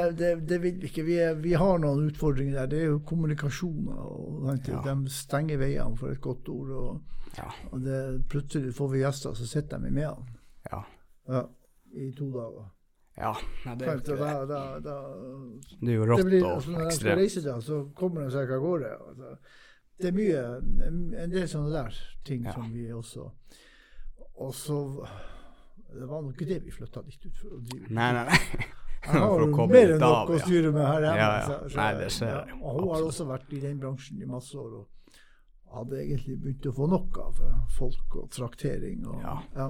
det, 0.48 0.62
vil 0.64 0.78
vi 0.82 0.88
ikke. 0.90 1.04
Vi, 1.08 1.16
er, 1.24 1.34
vi 1.40 1.54
har 1.60 1.78
noen 1.80 2.06
utfordringer 2.10 2.56
der. 2.62 2.68
Det 2.72 2.80
er 2.82 2.86
jo 2.92 3.00
kommunikasjoner. 3.00 3.96
og 3.96 4.58
Ja. 4.68 4.82
De 4.84 5.10
stenger 5.10 5.58
veiene, 5.58 5.96
for 5.98 6.12
et 6.12 6.22
godt 6.22 6.50
ord. 6.50 6.70
Og, 6.70 7.02
Ja. 7.38 7.48
og 7.72 7.82
det, 7.84 8.24
plutselig 8.30 8.74
får 8.74 8.88
vi 8.92 8.98
gjester, 9.04 9.34
så 9.34 9.46
sitter 9.48 9.78
de 9.78 9.88
i 9.88 10.00
Ja. 10.02 10.14
ja, 11.30 11.42
i 11.96 12.12
to 12.12 12.32
dager. 12.32 12.72
Ja. 13.18 13.32
Det 13.78 13.88
er 13.88 14.02
jo 14.06 14.18
da, 14.18 14.46
da, 14.46 14.80
da, 14.80 14.96
Det 15.82 15.90
er 15.90 15.96
jo 15.96 16.06
rått 16.06 16.26
blir, 16.26 16.44
og 16.46 16.58
ekstremt. 16.58 16.76
når 16.78 16.84
jeg 16.84 16.98
skal 17.00 17.18
reise 17.18 17.42
da, 17.46 17.56
så 17.62 17.80
kommer 17.98 18.24
de 18.28 18.32
seg 18.36 18.44
ikke 18.48 18.60
av 18.60 18.62
gårde. 18.68 18.92
Altså, 19.10 19.32
det 19.98 20.08
er 20.12 20.18
mye, 20.18 20.42
en 21.24 21.32
del 21.34 21.48
sånne 21.50 21.72
der 21.74 21.96
ting 22.28 22.44
Ja. 22.46 22.54
som 22.54 22.72
vi 22.74 22.88
også 22.94 23.32
Og 24.38 24.52
så 24.54 25.08
Det 25.96 26.06
var 26.08 26.22
nok 26.22 26.34
ikke 26.36 26.46
det 26.54 26.60
vi 26.66 26.72
flytta 26.72 27.02
dit 27.08 27.26
ut 27.26 27.38
for 27.42 27.56
å 27.58 27.62
drive 27.66 27.90
Nei, 27.90 28.12
nei, 28.14 28.24
nei. 28.26 28.38
Jeg 29.08 29.22
har 29.24 29.68
mer 29.72 29.94
enn 29.96 30.00
nok 30.04 30.14
av, 30.14 30.30
å 30.30 30.38
ja. 30.38 30.44
styre 30.46 30.72
med 30.76 30.86
her 30.86 31.02
hjemme. 31.02 31.18
Ja, 31.18 31.32
ja. 31.40 31.46
så- 31.48 31.70
så- 31.70 31.78
Nei, 31.78 31.94
det 31.98 32.12
ser 32.12 32.28
ja. 32.28 32.46
jo. 32.50 32.56
Og 32.62 32.80
hun 32.82 32.90
har 32.94 33.02
også 33.08 33.26
vært 33.26 33.54
i 33.54 33.60
den 33.64 33.80
bransjen 33.80 34.22
i 34.22 34.26
masse 34.26 34.54
år. 34.58 34.74
og 34.82 34.88
hadde 35.74 36.00
egentlig 36.04 36.38
begynt 36.42 36.66
å 36.70 36.74
få 36.76 36.88
nok 36.90 37.18
av 37.22 37.40
eh, 37.44 37.58
folk 37.78 38.16
og 38.22 38.30
traktering. 38.32 39.06
Og, 39.08 39.22
Ja. 39.56 39.70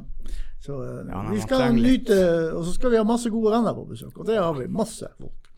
Så 0.59 0.77
eh, 0.83 1.03
Ja, 1.07 1.21
nei, 1.23 1.35
vi 1.35 1.41
skal 1.41 1.73
nyte 1.75 2.15
Og 2.57 2.63
så 2.65 2.73
skal 2.73 2.91
vi 2.91 2.97
ha 2.97 3.03
masse 3.05 3.29
gode 3.29 3.51
venner 3.53 3.75
på 3.77 3.85
besøk, 3.89 4.17
og 4.17 4.25
det 4.29 4.37
har 4.39 4.53
vi. 4.57 4.67
Masse 4.67 5.09
folk. 5.19 5.51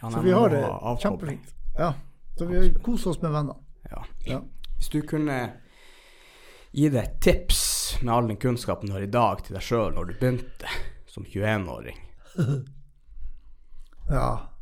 Ja, 0.00 0.10
Så 0.10 0.22
vi 0.22 0.32
har 0.34 0.50
det 0.50 0.62
kjempefint. 1.02 1.54
Ja. 1.78 1.92
Så 2.38 2.46
vi 2.50 2.72
koser 2.82 3.10
oss 3.10 3.22
med 3.22 3.32
venner. 3.34 3.56
Ja. 3.90 4.04
Ja. 4.26 4.40
Hvis 4.76 4.88
du 4.90 5.00
kunne 5.06 5.38
gi 6.74 6.88
deg 6.90 7.02
et 7.04 7.20
tips 7.22 7.60
med 8.02 8.14
all 8.14 8.26
den 8.28 8.36
kunnskapen 8.42 8.90
du 8.90 8.96
har 8.96 9.04
i 9.04 9.10
dag, 9.10 9.44
til 9.46 9.54
deg 9.54 9.62
sjøl 9.62 9.94
når 9.94 10.10
du 10.10 10.14
begynte 10.18 10.72
som 11.06 11.22
21-åring 11.24 12.00
ja. 14.10 14.53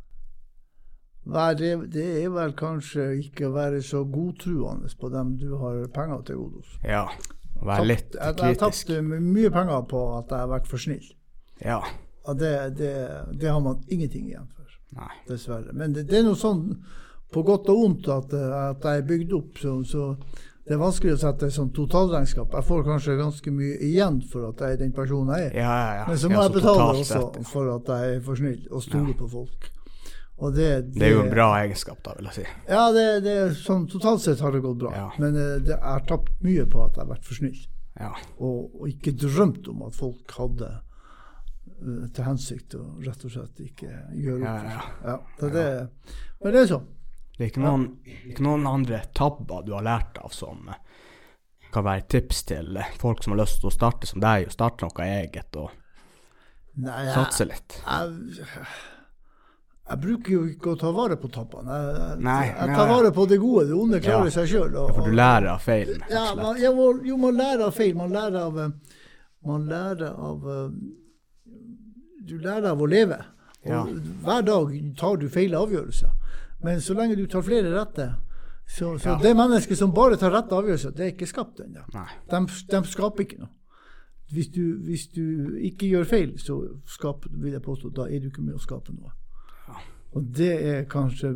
Nei, 1.23 1.53
det, 1.55 2.03
er 2.03 2.31
vel 2.33 2.51
kanskje 2.59 3.05
ikke 3.21 3.47
å 3.47 3.53
være 3.55 3.79
så 3.85 4.01
godtruende 4.03 4.89
på 4.99 5.09
dem 5.13 5.37
du 5.39 5.53
har 5.61 5.85
penger 5.95 6.25
til 6.27 6.41
gode 6.41 6.63
hos. 6.63 6.73
Ja. 6.83 7.05
Være 7.63 7.85
litt 7.87 8.17
Jeg, 8.17 8.19
jeg 8.19 8.25
har 8.25 8.57
kritisk. 8.57 8.89
tapt 8.91 9.21
mye 9.23 9.51
penger 9.53 9.85
på 9.87 10.01
at 10.17 10.33
jeg 10.33 10.43
har 10.43 10.49
vært 10.51 10.67
for 10.67 10.83
snill. 10.83 11.05
Ja. 11.63 11.79
Og 12.27 12.39
det, 12.39 12.53
det, 12.79 12.93
det 13.39 13.51
har 13.51 13.61
man 13.63 13.79
ingenting 13.87 14.27
igjen 14.27 14.49
for, 14.55 14.67
Nei. 14.97 15.11
dessverre. 15.29 15.71
Men 15.71 15.95
det, 15.95 16.09
det 16.09 16.19
er 16.19 16.25
noe 16.27 16.39
sånn 16.39 16.65
på 17.33 17.43
godt 17.47 17.69
og 17.71 17.79
vondt 17.79 18.09
at, 18.11 18.33
eh, 18.37 18.57
at 18.69 18.83
jeg 18.83 19.01
er 19.03 19.07
bygd 19.07 19.35
opp, 19.37 19.61
så, 19.61 19.77
så 19.87 20.09
det 20.63 20.75
er 20.75 20.79
vanskelig 20.79 21.15
å 21.15 21.21
sette 21.23 21.47
et 21.49 21.55
sånt 21.55 21.73
totalregnskap. 21.75 22.51
Jeg 22.55 22.67
får 22.67 22.83
kanskje 22.87 23.15
ganske 23.19 23.51
mye 23.55 23.79
igjen 23.83 24.19
for 24.31 24.51
at 24.51 24.61
jeg 24.63 24.77
er 24.77 24.83
den 24.83 24.93
personen 24.95 25.33
jeg 25.35 25.49
er. 25.49 25.55
Ja, 25.63 25.71
ja, 25.71 25.95
ja. 26.01 26.05
Men 26.11 26.19
så 26.21 26.31
må 26.31 26.43
jeg 26.43 26.53
betale 26.59 26.89
også 26.91 27.23
for 27.49 27.71
at 27.73 27.95
jeg 27.95 28.17
er 28.17 28.21
for 28.27 28.39
snill 28.39 28.67
og 28.71 28.85
stoler 28.85 29.17
på 29.19 29.31
folk. 29.33 29.71
Og 30.43 30.55
det, 30.55 30.69
Det 30.91 31.05
er 31.07 31.13
jo 31.13 31.21
en 31.23 31.31
bra 31.31 31.45
egenskap, 31.61 32.01
da, 32.03 32.13
vil 32.17 32.27
jeg 32.27 32.41
si. 32.41 32.45
Ja, 32.67 32.87
det, 32.91 33.05
det 33.23 33.35
sånn, 33.55 33.85
totalt 33.91 34.23
sett 34.25 34.41
har 34.43 34.51
det 34.51 34.59
gått 34.65 34.81
bra. 34.81 34.91
Ja. 34.91 35.05
Men 35.21 35.37
eh, 35.39 35.53
det, 35.63 35.77
jeg 35.77 35.83
har 35.85 36.03
tapt 36.09 36.33
mye 36.43 36.65
på 36.67 36.81
at 36.83 36.97
jeg 36.97 37.05
har 37.05 37.11
vært 37.13 37.29
for 37.29 37.39
snill. 37.39 37.61
Ja. 37.99 38.09
Og, 38.43 38.73
og 38.81 38.89
ikke 38.89 39.13
drømt 39.21 39.69
om 39.71 39.85
at 39.87 39.95
folk 39.95 40.33
hadde 40.35 40.71
uh, 40.73 42.05
til 42.09 42.25
hensikt 42.25 42.75
å 42.75 42.83
rett 43.05 43.23
og 43.23 43.35
slett 43.35 43.61
ikke 43.63 43.91
gjøre 44.17 44.41
opp 44.41 45.05
Ja, 45.05 45.17
for 45.37 45.53
seg. 45.53 45.55
Det, 45.55 46.15
men 46.41 46.55
det 46.57 46.63
er 46.63 46.71
sånn. 46.73 46.89
Det 47.33 47.45
er 47.45 47.51
ikke 47.53 47.63
noen, 47.63 47.85
ikke 48.29 48.45
noen 48.45 48.65
andre 48.69 48.99
tabber 49.17 49.63
du 49.65 49.71
har 49.77 49.85
lært 49.85 50.19
av 50.21 50.33
som 50.35 50.67
eh, 50.69 50.81
kan 51.73 51.85
være 51.87 52.05
tips 52.13 52.43
til 52.51 52.81
folk 53.01 53.23
som 53.23 53.33
har 53.33 53.41
lyst 53.45 53.61
til 53.61 53.71
å 53.71 53.73
starte 53.73 54.09
som 54.09 54.21
deg, 54.21 54.49
og 54.49 54.53
starte 54.53 54.85
noe 54.85 55.07
eget 55.21 55.57
og 55.61 55.71
Nei, 56.83 56.99
jeg, 57.05 57.13
satse 57.13 57.45
litt. 57.45 57.77
jeg, 57.85 58.67
jeg 59.89 59.99
bruker 59.99 60.31
jo 60.33 60.43
ikke 60.47 60.69
å 60.73 60.77
ta 60.79 60.91
vare 60.95 61.17
på 61.19 61.27
tappene. 61.33 61.75
Jeg, 61.75 61.95
jeg, 61.99 62.19
Nei, 62.23 62.45
jeg 62.47 62.75
tar 62.77 62.87
vare 62.87 63.11
på 63.11 63.25
det 63.27 63.39
gode. 63.41 63.65
Det 63.67 63.75
onde 63.75 63.99
klarer 63.99 64.29
Ja. 64.29 64.31
seg 64.31 64.47
sjøl. 64.47 64.71
Ja, 64.73 64.87
for 64.95 65.05
du 65.09 65.11
lærer 65.11 65.49
av 65.53 65.59
feilen, 65.61 66.01
Ja, 66.09 66.35
man, 66.35 66.57
ja, 66.61 66.71
jo, 67.03 67.17
man 67.17 67.35
lærer 67.35 67.65
av 67.67 67.73
feil. 67.75 67.95
Man 67.95 68.11
lærer 68.15 68.39
av 68.45 68.57
eh, 68.59 68.69
Man 69.45 69.65
lærer 69.67 70.13
av 70.15 70.45
eh, 70.47 70.69
Du 72.27 72.37
lærer 72.39 72.69
av 72.71 72.81
å 72.81 72.85
leve. 72.87 73.17
Ja. 73.65 73.83
Hver 74.23 74.41
dag 74.47 74.71
tar 74.99 75.17
du 75.17 75.27
feil 75.29 75.53
avgjørelser. 75.55 76.11
Men 76.63 76.79
så 76.81 76.93
lenge 76.95 77.15
du 77.19 77.25
tar 77.27 77.41
flere 77.43 77.71
rette 77.75 78.13
Så, 78.65 78.97
så 78.99 79.09
Ja. 79.09 79.17
det 79.21 79.33
mennesket 79.35 79.77
som 79.77 79.91
bare 79.91 80.15
tar 80.15 80.31
rette 80.31 80.55
avgjørelser, 80.55 80.91
det 80.95 81.03
er 81.05 81.11
ikke 81.11 81.27
skapt 81.27 81.59
ennå. 81.59 81.83
De, 82.31 82.39
de 82.71 82.79
skaper 82.87 83.23
ikke 83.25 83.39
noe. 83.41 83.49
Hvis 84.31 84.47
du, 84.47 84.61
hvis 84.87 85.07
du 85.11 85.57
ikke 85.59 85.89
gjør 85.91 86.05
feil, 86.07 86.31
så 86.39 86.55
skaper, 86.87 87.29
vil 87.35 87.51
jeg 87.51 87.61
påstå, 87.61 87.91
da 87.93 88.07
er 88.07 88.19
du 88.23 88.29
ikke 88.31 88.41
med 88.41 88.55
å 88.55 88.61
skape 88.63 88.95
noe. 88.95 89.11
Og 90.13 90.29
det 90.37 90.53
er 90.53 90.85
kanskje 90.89 91.33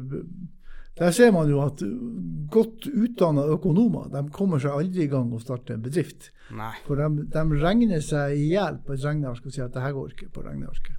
Der 0.98 1.12
ser 1.14 1.32
man 1.32 1.50
jo 1.50 1.60
at 1.62 1.82
godt 2.50 2.88
utdanna 2.90 3.44
økonomer 3.54 4.08
de 4.10 4.24
kommer 4.34 4.58
seg 4.58 4.74
aldri 4.74 5.04
i 5.06 5.12
gang 5.12 5.30
og 5.34 5.44
starter 5.44 5.76
en 5.76 5.84
bedrift. 5.86 6.32
Nei. 6.58 6.72
For 6.88 6.98
de, 6.98 7.28
de 7.34 7.60
regner 7.62 8.02
seg 8.02 8.34
i 8.34 8.48
hjel 8.50 8.80
på 8.82 8.96
et 8.96 9.04
regneark 9.06 9.46
og 9.46 9.54
sier 9.54 9.68
at 9.68 9.76
det 9.76 9.84
her 9.84 9.94
går 9.94 10.16
ikke 10.16 10.32
på 10.34 10.42
regnearket. 10.48 10.98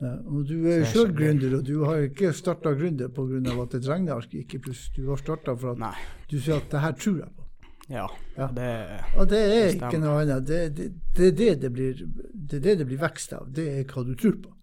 Ja, 0.00 0.14
og 0.30 0.46
du 0.46 0.54
er 0.70 0.78
jo 0.80 0.88
sjøl 0.94 1.12
gründer, 1.12 1.58
og 1.58 1.66
du 1.66 1.82
har 1.82 2.04
ikke 2.06 2.30
starta 2.32 2.72
gründer 2.78 3.10
pga. 3.12 3.42
at 3.64 3.74
et 3.74 3.88
regneark 3.90 4.32
gikk 4.32 4.54
i 4.54 4.62
pluss. 4.64 4.88
Du 4.96 5.08
har 5.10 5.20
starta 5.20 5.56
for 5.58 5.74
at 5.74 5.82
Nei. 5.82 5.94
du 6.30 6.38
sier 6.38 6.62
at 6.62 6.70
det 6.70 6.80
her 6.86 6.92
tror 6.96 7.18
jeg 7.18 7.32
på. 7.34 7.44
Ja. 7.88 8.06
Ja. 8.36 8.46
Det 8.52 8.68
Og 9.16 9.28
det 9.28 9.38
er 9.38 9.66
Det 9.66 9.74
ikke 9.74 9.98
noe 10.00 10.20
annet. 10.22 10.46
Det, 10.46 10.60
det, 10.76 10.92
det, 11.16 11.26
er 11.26 11.36
det, 11.36 11.60
det, 11.62 11.72
blir, 11.72 12.06
det 12.32 12.60
er 12.60 12.64
det 12.64 12.78
det 12.78 12.86
blir 12.86 13.00
vekst 13.00 13.32
av. 13.32 13.48
Det 13.52 13.66
er 13.74 13.84
hva 13.84 14.04
du 14.04 14.14
tror 14.14 14.38
på. 14.44 14.54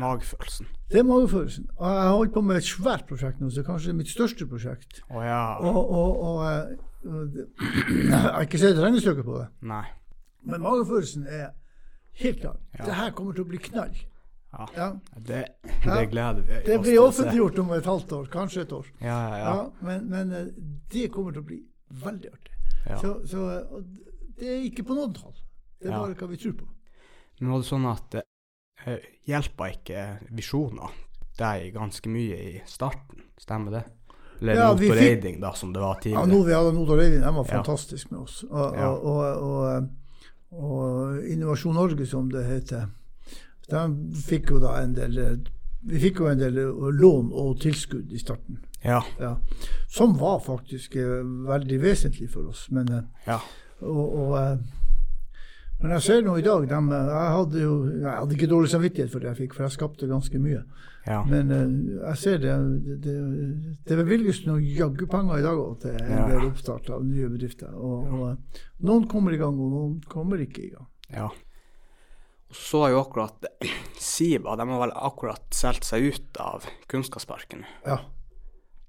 Magefølelsen. 0.00 0.66
Det 0.90 0.98
er 0.98 1.06
magefølelsen. 1.06 1.66
Og 1.76 1.86
jeg 1.86 2.02
har 2.08 2.14
holdt 2.16 2.32
på 2.34 2.42
med 2.48 2.56
et 2.60 2.66
svært 2.68 3.04
prosjekt 3.08 3.40
nå, 3.42 3.50
så 3.54 3.62
kanskje 3.66 3.92
er 3.92 3.98
mitt 4.00 4.10
største 4.10 4.46
prosjekt. 4.50 5.02
Oh, 5.10 5.20
ja. 5.24 5.40
Og, 5.60 5.80
og, 6.00 6.22
og, 6.26 6.44
eh, 6.50 6.76
og 7.06 7.40
Jeg 8.10 8.20
har 8.26 8.44
ikke 8.44 8.60
sett 8.60 8.78
regnestykket 8.80 9.24
på 9.24 9.38
det, 9.38 9.46
Nei. 9.70 9.84
men 10.48 10.60
magefølelsen 10.64 11.26
er 11.28 11.50
helt 12.20 12.40
klar. 12.42 12.56
Ja. 12.78 12.84
Det 12.88 12.96
her 12.98 13.12
kommer 13.16 13.36
til 13.36 13.44
å 13.46 13.50
bli 13.52 13.60
knall. 13.70 13.94
Ja. 14.50 14.66
Ja. 14.76 14.88
Det, 15.28 15.44
det 15.84 16.08
gleder 16.10 16.40
vi 16.42 16.56
oss 16.58 16.64
til 16.66 16.80
å 16.80 16.82
se. 16.82 16.98
offentliggjort 17.06 17.58
om 17.62 17.68
et 17.76 17.86
halvt 17.86 18.12
år, 18.16 18.24
kanskje 18.32 18.64
et 18.66 18.72
år. 18.74 18.88
Ja, 19.00 19.06
ja, 19.06 19.36
Ja, 19.38 19.52
ja. 19.54 19.68
men, 19.86 20.08
men 20.10 20.32
eh, 20.34 20.48
det 20.92 21.06
kommer 21.14 21.36
til 21.36 21.44
å 21.44 21.48
bli 21.52 21.60
veldig 22.02 22.32
artig. 22.34 22.56
ja. 22.88 22.98
Så, 22.98 23.14
så 23.30 23.46
eh, 23.54 23.78
det 24.40 24.48
er 24.56 24.66
ikke 24.66 24.82
på 24.88 24.96
noen 24.98 25.14
tall. 25.14 25.36
Det 25.80 25.88
er 25.88 25.96
bare 26.00 26.16
hva 26.18 26.26
vi 26.32 26.36
tror 26.40 26.56
på. 26.58 26.66
Men 27.40 27.54
var 27.54 27.62
det 27.62 27.68
sånn 27.70 27.86
at 27.88 28.18
eh, 28.86 28.98
hjelpa 29.28 29.70
ikke 29.74 30.04
visjoner 30.30 30.90
deg 31.38 31.72
ganske 31.74 32.08
mye 32.12 32.36
i 32.36 32.60
starten? 32.66 33.22
Stemmer 33.40 33.70
det? 33.78 33.84
Eller 34.40 34.54
Ja, 34.54 34.72
Notor 34.72 34.96
Eiding, 34.96 35.40
da, 35.40 35.52
som 35.52 35.72
det 35.72 35.80
var 35.80 35.94
tidligere. 36.00 36.20
Ja, 36.20 36.26
nå 36.26 36.44
vi 36.46 36.52
hadde 36.54 36.72
Notor 36.72 37.00
Eiding, 37.00 37.20
de 37.20 37.34
var 37.34 37.44
Ja. 37.46 37.56
fantastiske 37.62 38.10
med 38.10 38.20
oss. 38.22 38.44
Og, 38.50 38.74
Ja. 38.76 38.88
og, 38.88 39.42
og, 39.42 39.88
og, 40.52 41.24
Innovasjon 41.28 41.74
Norge, 41.74 42.06
som 42.06 42.30
det 42.30 42.44
heter, 42.46 42.86
de 43.70 44.12
fikk 44.26 44.50
jo 44.50 44.58
da 44.58 44.80
en 44.82 44.94
del 44.94 45.46
Vi 45.82 45.98
fikk 45.98 46.18
jo 46.20 46.26
en 46.28 46.38
del 46.38 46.54
lån 46.92 47.30
og 47.32 47.60
tilskudd 47.60 48.12
i 48.12 48.18
starten. 48.18 48.58
Ja. 48.84 49.00
Ja. 49.18 49.36
Som 49.88 50.18
var 50.18 50.40
faktisk 50.44 50.96
eh, 50.96 51.22
veldig 51.48 51.78
vesentlig 51.82 52.28
for 52.30 52.48
oss. 52.50 52.66
Men, 52.70 52.88
eh, 52.92 53.02
Ja. 53.26 53.38
og, 53.80 54.14
og, 54.18 54.58
men 55.80 55.90
jeg 55.96 56.02
ser 56.02 56.22
nå 56.22 56.36
i 56.38 56.42
dag 56.44 56.66
dem, 56.68 56.90
eh, 56.92 57.08
Jeg 57.10 57.32
hadde 57.36 57.60
jo 57.62 57.74
jeg 57.88 58.12
hadde 58.18 58.34
ikke 58.36 58.48
dårlig 58.50 58.70
samvittighet 58.70 59.10
for 59.12 59.20
det 59.20 59.28
jeg 59.30 59.36
fikk, 59.42 59.54
for 59.56 59.62
jeg 59.66 59.72
skapte 59.78 60.08
ganske 60.10 60.38
mye. 60.38 60.62
ja. 61.06 61.22
Men 61.24 61.50
uh, 61.50 62.06
jeg 62.10 62.16
ser 62.20 62.38
det 62.38 62.54
Det, 63.02 63.14
det, 63.88 63.96
bevilges 63.96 64.42
noen 64.46 64.62
jaggu 64.64 65.06
penger 65.08 65.38
i 65.38 65.42
dag 65.46 65.56
òg 65.58 65.78
til 65.80 65.90
en 65.96 66.10
Ja. 66.10 66.26
del 66.28 66.48
oppstart 66.50 66.90
av 66.90 67.04
nye 67.04 67.28
bedrifter. 67.32 67.72
Og, 67.74 68.12
og 68.12 68.26
eh, 68.30 68.60
noen 68.84 69.06
kommer 69.08 69.32
i 69.32 69.40
gang, 69.40 69.56
og 69.58 69.70
noen 69.72 70.00
kommer 70.08 70.36
ikke 70.44 70.66
i 70.66 70.70
gang. 70.74 70.86
ja. 71.10 71.30
Og 72.50 72.56
så 72.58 72.80
har 72.82 72.90
jo 72.90 73.00
akkurat 73.04 73.44
Siva, 74.00 74.56
de 74.58 74.64
har 74.66 74.80
vel 74.80 74.92
akkurat 74.96 75.44
solgt 75.54 75.84
seg 75.86 76.02
ut 76.10 76.40
av 76.42 76.64
Kunnskapsparken. 76.90 77.62
Ja. 77.86 78.00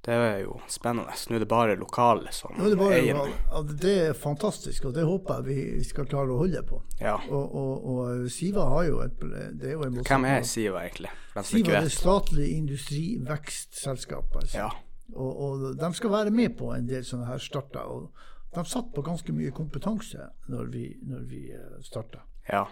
Det 0.05 0.13
er 0.13 0.39
jo 0.41 0.55
spennende. 0.71 1.13
Nå 1.29 1.35
er 1.37 1.43
det 1.43 1.47
bare 1.49 1.75
lokale 1.77 2.31
som 2.33 2.55
Nå 2.57 2.65
er 2.65 2.71
det, 2.73 2.77
bare, 2.79 2.95
eier 2.97 3.19
den. 3.19 3.75
det 3.83 3.91
er 4.07 4.15
fantastisk, 4.17 4.87
og 4.89 4.95
det 4.95 5.03
håper 5.05 5.43
jeg 5.43 5.45
vi 5.77 5.83
skal 5.85 6.07
klare 6.09 6.33
å 6.33 6.39
holde 6.41 6.63
på. 6.65 6.79
Ja. 6.97 7.19
Og, 7.29 7.53
og, 7.61 7.85
og 7.93 8.31
Siva 8.33 8.65
har 8.71 8.87
jo 8.87 9.03
et 9.05 9.21
det 9.21 9.69
er 9.69 9.75
jo 9.75 9.85
en 9.85 10.01
Hvem 10.01 10.25
er 10.25 10.41
Siva, 10.49 10.81
egentlig? 10.87 11.13
Siva 11.45 11.77
er 11.77 11.85
det 11.85 11.93
statlig 11.93 12.49
industrivekstselskap. 12.57 14.41
Altså. 14.41 14.57
Ja. 14.57 14.71
Og, 15.13 15.41
og 15.45 15.63
de 15.77 15.93
skal 15.93 16.11
være 16.17 16.33
med 16.33 16.57
på 16.57 16.73
en 16.73 16.89
del 16.89 17.05
sånne 17.05 17.29
her 17.29 17.43
starter. 17.43 17.85
Og 17.85 18.09
de 18.55 18.65
satt 18.67 18.89
på 18.95 19.05
ganske 19.05 19.33
mye 19.35 19.53
kompetanse 19.55 20.31
når 20.49 20.73
vi, 20.73 20.87
når 21.07 21.27
vi 21.29 21.43
starta. 21.85 22.25
Ja. 22.49 22.65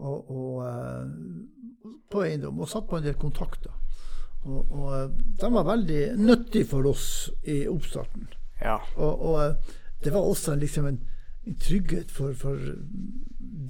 Og, 0.00 0.30
og 0.32 0.64
eh, 0.66 1.92
på 2.10 2.24
eiendom, 2.24 2.64
og 2.64 2.70
satt 2.70 2.88
på 2.88 2.96
en 2.96 3.04
del 3.04 3.18
kontakter. 3.20 3.76
Og, 4.44 4.72
og 4.74 4.88
eh, 4.96 5.10
de 5.40 5.52
var 5.54 5.64
veldig 5.68 6.00
nyttige 6.18 6.66
for 6.66 6.86
oss 6.90 7.30
i 7.46 7.60
oppstarten. 7.70 8.28
Ja. 8.62 8.78
Og, 8.96 9.22
og 9.30 9.40
eh, 9.44 9.76
det 10.04 10.12
var 10.14 10.26
også 10.26 10.56
liksom 10.58 10.86
en, 10.90 11.00
en 11.46 11.58
trygghet 11.62 12.10
for, 12.10 12.34
for 12.34 12.58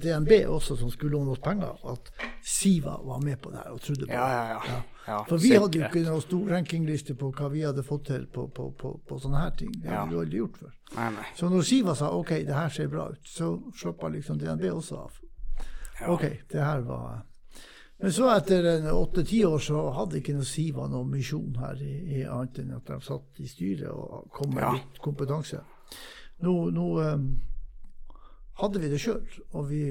DNB 0.03 0.31
også, 0.49 0.75
som 0.79 0.89
skulle 0.91 1.11
låne 1.13 1.31
oss 1.35 1.39
penger, 1.43 1.75
at 1.91 2.09
Siva 2.43 2.95
var 3.05 3.19
med 3.23 3.37
på 3.41 3.51
det 3.53 3.59
her 3.61 3.75
og 3.75 3.81
trodde 3.81 4.07
på 4.07 4.13
Ja, 4.13 4.25
det. 4.25 4.33
ja, 4.33 4.61
ja. 4.73 4.79
ja. 5.07 5.17
For 5.29 5.37
vi 5.37 5.51
hadde 5.53 5.77
jo 5.79 5.85
ikke 5.85 6.03
noen 6.07 6.23
stor 6.25 6.49
rankingliste 6.55 7.15
på 7.19 7.29
hva 7.37 7.49
vi 7.53 7.61
hadde 7.65 7.83
fått 7.85 8.07
til 8.09 8.25
på, 8.33 8.47
på, 8.55 8.71
på, 8.79 8.93
på 9.07 9.19
sånne 9.21 9.43
her 9.43 9.53
ting. 9.59 9.71
Det 9.83 9.91
hadde 9.93 10.09
vi 10.15 10.19
aldri 10.23 10.41
gjort 10.41 10.57
før. 10.63 10.73
Nei, 10.97 11.09
nei. 11.19 11.27
Så 11.37 11.49
når 11.53 11.67
Siva 11.69 11.95
sa 11.99 12.09
OK, 12.17 12.33
det 12.47 12.55
her 12.57 12.73
ser 12.73 12.89
bra 12.91 13.05
ut, 13.13 13.21
så 13.29 13.51
slappa 13.77 14.09
liksom 14.15 14.41
DNB 14.41 14.65
også 14.73 14.97
av. 15.05 15.21
OK, 16.09 16.25
det 16.51 16.63
her 16.65 16.81
var 16.87 17.21
Men 18.01 18.11
så 18.11 18.27
etter 18.33 18.65
åtte-ti 18.91 19.43
år 19.45 19.59
så 19.63 19.83
hadde 19.95 20.17
ikke 20.19 20.33
noe 20.35 20.47
Siva 20.47 20.87
noen 20.91 21.11
misjon 21.13 21.53
her, 21.61 21.77
i, 21.79 22.19
i 22.19 22.23
annet 22.25 22.57
enn 22.63 22.73
at 22.75 22.89
de 22.89 22.97
satt 23.05 23.39
i 23.39 23.47
styret 23.47 23.87
og 23.93 24.27
kom 24.33 24.53
med 24.55 24.63
Ja. 24.65 24.71
litt 24.75 24.99
kompetanse. 25.03 25.61
Nå, 26.43 26.55
nå 26.75 26.87
um, 26.99 27.27
hadde 28.59 28.81
vi 28.83 28.89
det 28.91 28.99
sjøl, 28.99 29.23
og 29.53 29.69
vi 29.69 29.83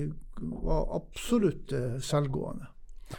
var 0.42 0.90
absolutt 0.98 1.72
eh, 1.72 1.96
selvgående. 2.04 2.66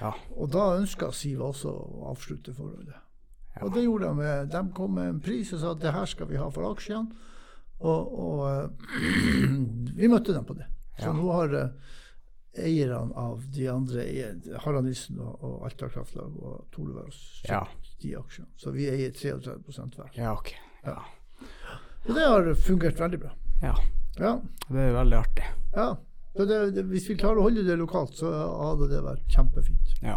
Ja. 0.01 0.11
Og 0.35 0.51
da 0.53 0.67
ønska 0.77 1.09
Siva 1.15 1.47
også 1.49 1.71
å 1.73 2.05
avslutte 2.11 2.53
forholdet. 2.53 2.99
Ja. 3.55 3.63
Og 3.65 3.73
det 3.75 3.83
gjorde 3.85 4.07
de. 4.09 4.15
med- 4.19 4.51
De 4.51 4.61
kom 4.75 4.93
med 4.97 5.09
en 5.09 5.19
pris 5.21 5.51
og 5.53 5.59
sa 5.61 5.71
at 5.75 5.81
det 5.81 5.91
her 5.93 6.05
skal 6.09 6.27
vi 6.29 6.37
ha 6.41 6.47
for 6.49 6.69
aksjene. 6.71 7.11
Og, 7.79 8.13
og 8.19 8.39
uh, 8.45 8.69
vi 9.99 10.07
møtte 10.11 10.33
dem 10.33 10.45
på 10.45 10.53
det. 10.57 10.65
Så 10.99 11.13
nå 11.13 11.31
har 11.33 11.53
eh, 11.57 11.69
eierne 12.57 13.15
av 13.17 13.41
de 13.55 13.67
andre, 13.71 14.03
Harald 14.65 14.85
Nissen 14.85 15.19
og, 15.19 15.39
og 15.43 15.65
Alta 15.65 15.89
Kraftlag 15.89 16.35
og 16.37 16.65
kjøpt 16.75 17.49
Ja. 17.49 17.63
de 18.03 18.15
aksjene. 18.19 18.47
Så 18.57 18.71
vi 18.75 18.85
eier 18.91 19.11
33% 19.11 19.95
hver. 19.97 20.11
Ja, 20.19 20.33
ok. 20.37 20.53
Ja. 20.85 20.97
Og 22.07 22.15
det 22.15 22.25
har 22.27 22.53
fungert 22.55 22.99
veldig 22.99 23.19
bra. 23.25 23.31
ja. 23.61 23.75
Ja. 24.19 24.35
Det 24.69 24.77
er 24.77 24.91
veldig 24.93 25.17
artig. 25.17 25.45
ja. 25.75 25.95
Så 26.35 26.45
det, 26.49 26.71
det, 26.73 26.83
hvis 26.89 27.05
vi 27.09 27.13
klarer 27.17 27.37
å 27.37 27.43
holde 27.45 27.61
det 27.65 27.75
lokalt, 27.77 28.15
så 28.17 28.25
hadde 28.33 28.87
det 28.89 29.03
vært 29.05 29.25
kjempefint. 29.29 29.91
Ja. 30.01 30.15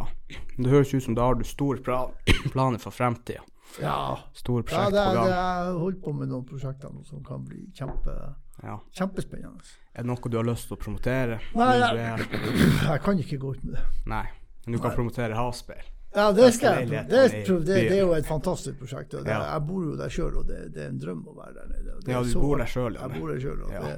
Det 0.57 0.70
høres 0.72 0.94
ut 0.94 1.03
som 1.05 1.14
da 1.16 1.27
har 1.29 1.35
du 1.37 1.44
store 1.44 1.81
planer 2.55 2.81
for 2.81 2.90
fremtida. 2.90 3.42
Ja. 3.83 4.16
Store 4.33 4.62
Ja, 4.64 4.68
prosjekt 4.70 4.94
det, 4.96 5.03
på 5.05 5.16
gang. 5.18 5.29
jeg 5.29 5.75
holdt 5.83 6.01
på 6.07 6.14
med 6.16 6.29
noen 6.33 6.46
prosjekter 6.49 6.94
som 7.05 7.20
kan 7.25 7.44
bli 7.44 7.66
kjempe, 7.77 8.14
Ja. 8.62 8.79
kjempespennende. 8.97 9.61
Er 9.92 10.03
det 10.05 10.09
noe 10.09 10.31
du 10.33 10.37
har 10.38 10.47
lyst 10.49 10.69
til 10.71 10.77
å 10.77 10.81
promotere? 10.81 11.40
Nei, 11.55 11.75
jeg, 11.77 12.01
jeg- 12.01 12.49
jeg 12.90 13.03
kan 13.05 13.19
ikke 13.21 13.38
gå 13.42 13.53
ut 13.57 13.64
med 13.64 13.77
det. 13.77 13.85
Nei. 14.07 14.25
Men 14.66 14.73
du 14.73 14.79
kan 14.81 14.90
Nei. 14.90 14.97
promotere 14.97 15.37
havspeil. 15.37 15.85
Ja, 16.16 16.31
det, 16.33 16.47
skal 16.57 16.81
jeg. 16.81 16.88
Det, 16.88 17.03
det, 17.12 17.57
det, 17.69 17.79
er 17.92 17.99
jo 18.01 18.12
et 18.16 18.27
fantastisk 18.27 18.79
prosjekt. 18.81 19.12
Det, 19.12 19.27
Ja. 19.29 19.42
Jeg 19.53 19.66
bor 19.69 19.83
jo 19.85 19.97
der 19.99 20.09
sjøl, 20.09 20.37
og 20.40 20.47
det, 20.49 20.73
det 20.73 20.87
er 20.87 20.88
en 20.95 21.01
drøm 21.03 21.27
å 21.29 21.35
være 21.37 21.55
der 21.59 21.66
nede. 21.75 21.97
Ja, 22.09 22.23
du 22.25 22.31
så 22.33 22.40
bor 22.40 22.57
der 22.62 22.71
sjøl, 22.73 22.97
ja. 22.97 23.05
Jeg 23.05 23.21
bor 23.21 23.33
der 23.35 23.42
sjøl. 23.42 23.64
Ja. 23.75 23.97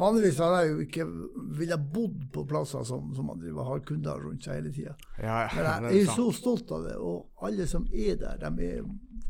Vanligvis 0.00 0.38
har 0.40 0.54
jeg 0.62 0.70
jo 0.70 0.78
ikke 0.86 1.04
ville 1.58 1.76
bodd 1.92 2.22
på 2.32 2.46
plasser 2.48 2.84
som, 2.88 3.10
som 3.12 3.26
man 3.28 3.42
driver, 3.42 3.66
har 3.68 3.82
kunder 3.84 4.22
rundt 4.24 4.46
seg 4.46 4.62
hele 4.62 4.72
tida. 4.72 4.94
Ja, 5.20 5.42
ja. 5.44 5.50
Men 5.82 5.90
det 5.90 5.98
jeg 5.98 6.06
er 6.08 6.14
så 6.16 6.30
stolt 6.32 6.72
av 6.72 6.86
det, 6.88 6.94
og 6.96 7.44
alle 7.44 7.66
som 7.68 7.84
er 7.92 8.16
der, 8.22 8.40
de 8.40 8.70
er, 8.78 8.86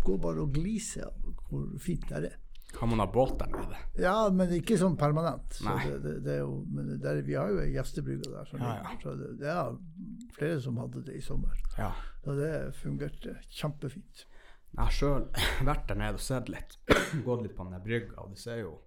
går 0.07 0.20
bare 0.22 0.44
og 0.46 0.55
gliser 0.55 1.09
av 1.09 1.35
hvor 1.51 1.66
fint 1.83 2.07
det 2.12 2.22
er. 2.31 2.38
Kan 2.72 2.88
man 2.88 3.02
ha 3.02 3.06
båt 3.12 3.35
der 3.38 3.50
nede? 3.52 3.76
Ja, 4.00 4.14
men 4.32 4.50
ikke 4.56 4.78
sånn 4.80 4.94
permanent. 4.98 5.58
Så 5.61 5.74
det, 5.85 5.98
det, 6.02 6.12
det 6.24 6.37
jo, 6.40 6.54
men 6.72 6.88
det 7.02 7.08
er, 7.11 7.20
vi 7.26 7.35
har 7.37 7.50
jo 7.52 7.66
gjestebrygge 7.68 8.30
der. 8.32 8.48
Så, 8.48 8.56
Ja, 8.62 8.74
ja. 8.80 8.94
så 9.02 9.12
det, 9.20 9.48
er 9.52 9.74
flere 10.38 10.61
som 10.64 10.78
hadde 10.80 11.02
det 11.06 11.16
i 11.18 11.20
sommer. 11.24 11.58
Ja. 11.78 11.90
Og 12.24 12.38
det 12.40 12.52
fungerte 12.80 13.37
kjempefint. 13.50 14.24
Jeg 14.72 14.80
har 14.80 14.94
sjøl 14.96 15.26
vært 15.68 15.85
der 15.90 16.00
nede 16.00 16.16
og 16.16 16.24
sett 16.24 16.48
litt. 16.48 16.78
Gått 17.26 17.42
litt 17.44 17.56
på 17.58 17.66
den 17.68 17.76
der 17.76 17.85
brygga, 17.85 18.16
og 18.24 18.32
det 18.32 18.40
ser 18.40 18.62
jo 18.64 18.78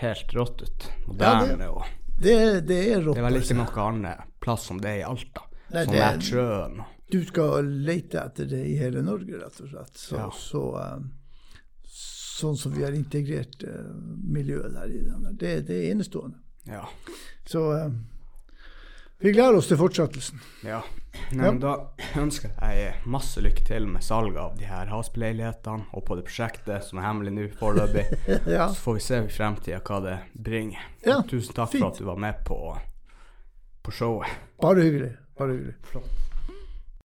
helt 0.00 0.32
rått 0.34 0.62
ut. 0.64 0.88
Moderne 1.06 1.68
og 1.68 1.84
Det, 2.16 2.60
det 2.68 2.78
er 2.94 3.02
rått. 3.02 3.16
Det 3.18 3.20
er 3.22 3.26
vel 3.28 3.40
ikke 3.42 3.56
noe 3.58 3.84
annet 3.90 4.24
plass 4.40 4.64
som 4.70 4.80
det 4.80 4.90
er 4.94 5.00
i 5.02 5.06
Alta. 5.08 5.44
Nei, 5.74 5.84
Som 5.84 5.94
er 5.98 6.20
sjøen. 6.22 6.80
Du 7.12 7.18
skal 7.26 7.66
lete 7.84 8.22
etter 8.22 8.46
det 8.48 8.62
i 8.70 8.76
hele 8.80 9.02
Norge, 9.04 9.36
rett 9.42 9.60
og 9.60 9.68
slett. 9.70 9.98
Så, 9.98 10.16
Ja. 10.16 10.28
så, 10.32 10.62
eh, 10.80 11.04
sånn 12.34 12.58
som 12.58 12.74
vi 12.74 12.82
har 12.84 12.96
integrert 12.96 13.62
uh, 13.66 13.92
miljøet 14.24 14.74
der 14.74 14.90
i 14.90 15.04
den. 15.04 15.28
Det, 15.38 15.54
det 15.68 15.78
er 15.78 15.92
enestående. 15.92 16.40
Ja. 16.66 16.82
Så 17.46 17.64
uh, 17.72 17.92
vi 19.24 19.32
gleder 19.32 19.56
oss 19.60 19.70
til 19.70 19.80
fortsettelsen. 19.80 20.40
ja. 20.66 20.82
Nei, 21.30 21.44
men 21.46 21.60
da 21.62 21.72
ønsker 22.18 22.50
jeg 22.58 22.96
masse 23.06 23.38
lykke 23.38 23.62
til 23.64 23.86
med 23.86 24.02
salget 24.02 24.40
av 24.42 24.56
de 24.58 24.66
her 24.66 24.90
Hasp-leilighetene 24.90 25.86
og 25.94 26.02
på 26.08 26.16
det 26.18 26.24
prosjektet 26.26 26.82
som 26.88 26.98
er 26.98 27.06
hemmelig 27.06 27.32
nå 27.36 27.44
foreløpig. 27.60 28.02
ja. 28.56 28.66
Så 28.74 28.82
får 28.82 28.98
vi 28.98 29.04
se 29.06 29.20
i 29.22 29.30
fremtida 29.30 29.78
hva 29.86 30.00
det 30.02 30.16
bringer. 30.34 30.82
Ja, 31.06 31.20
Tusen 31.30 31.54
takk 31.54 31.70
fint. 31.70 31.84
for 31.84 31.94
at 31.94 32.02
du 32.02 32.08
var 32.10 32.18
med 32.26 32.42
på, 32.44 32.58
på 33.86 33.94
showet. 33.94 34.34
Bare 34.62 34.82
hyggelig. 34.82 35.14
Bare 35.38 35.54
hyggelig. 35.54 35.78
Flott. 35.92 36.33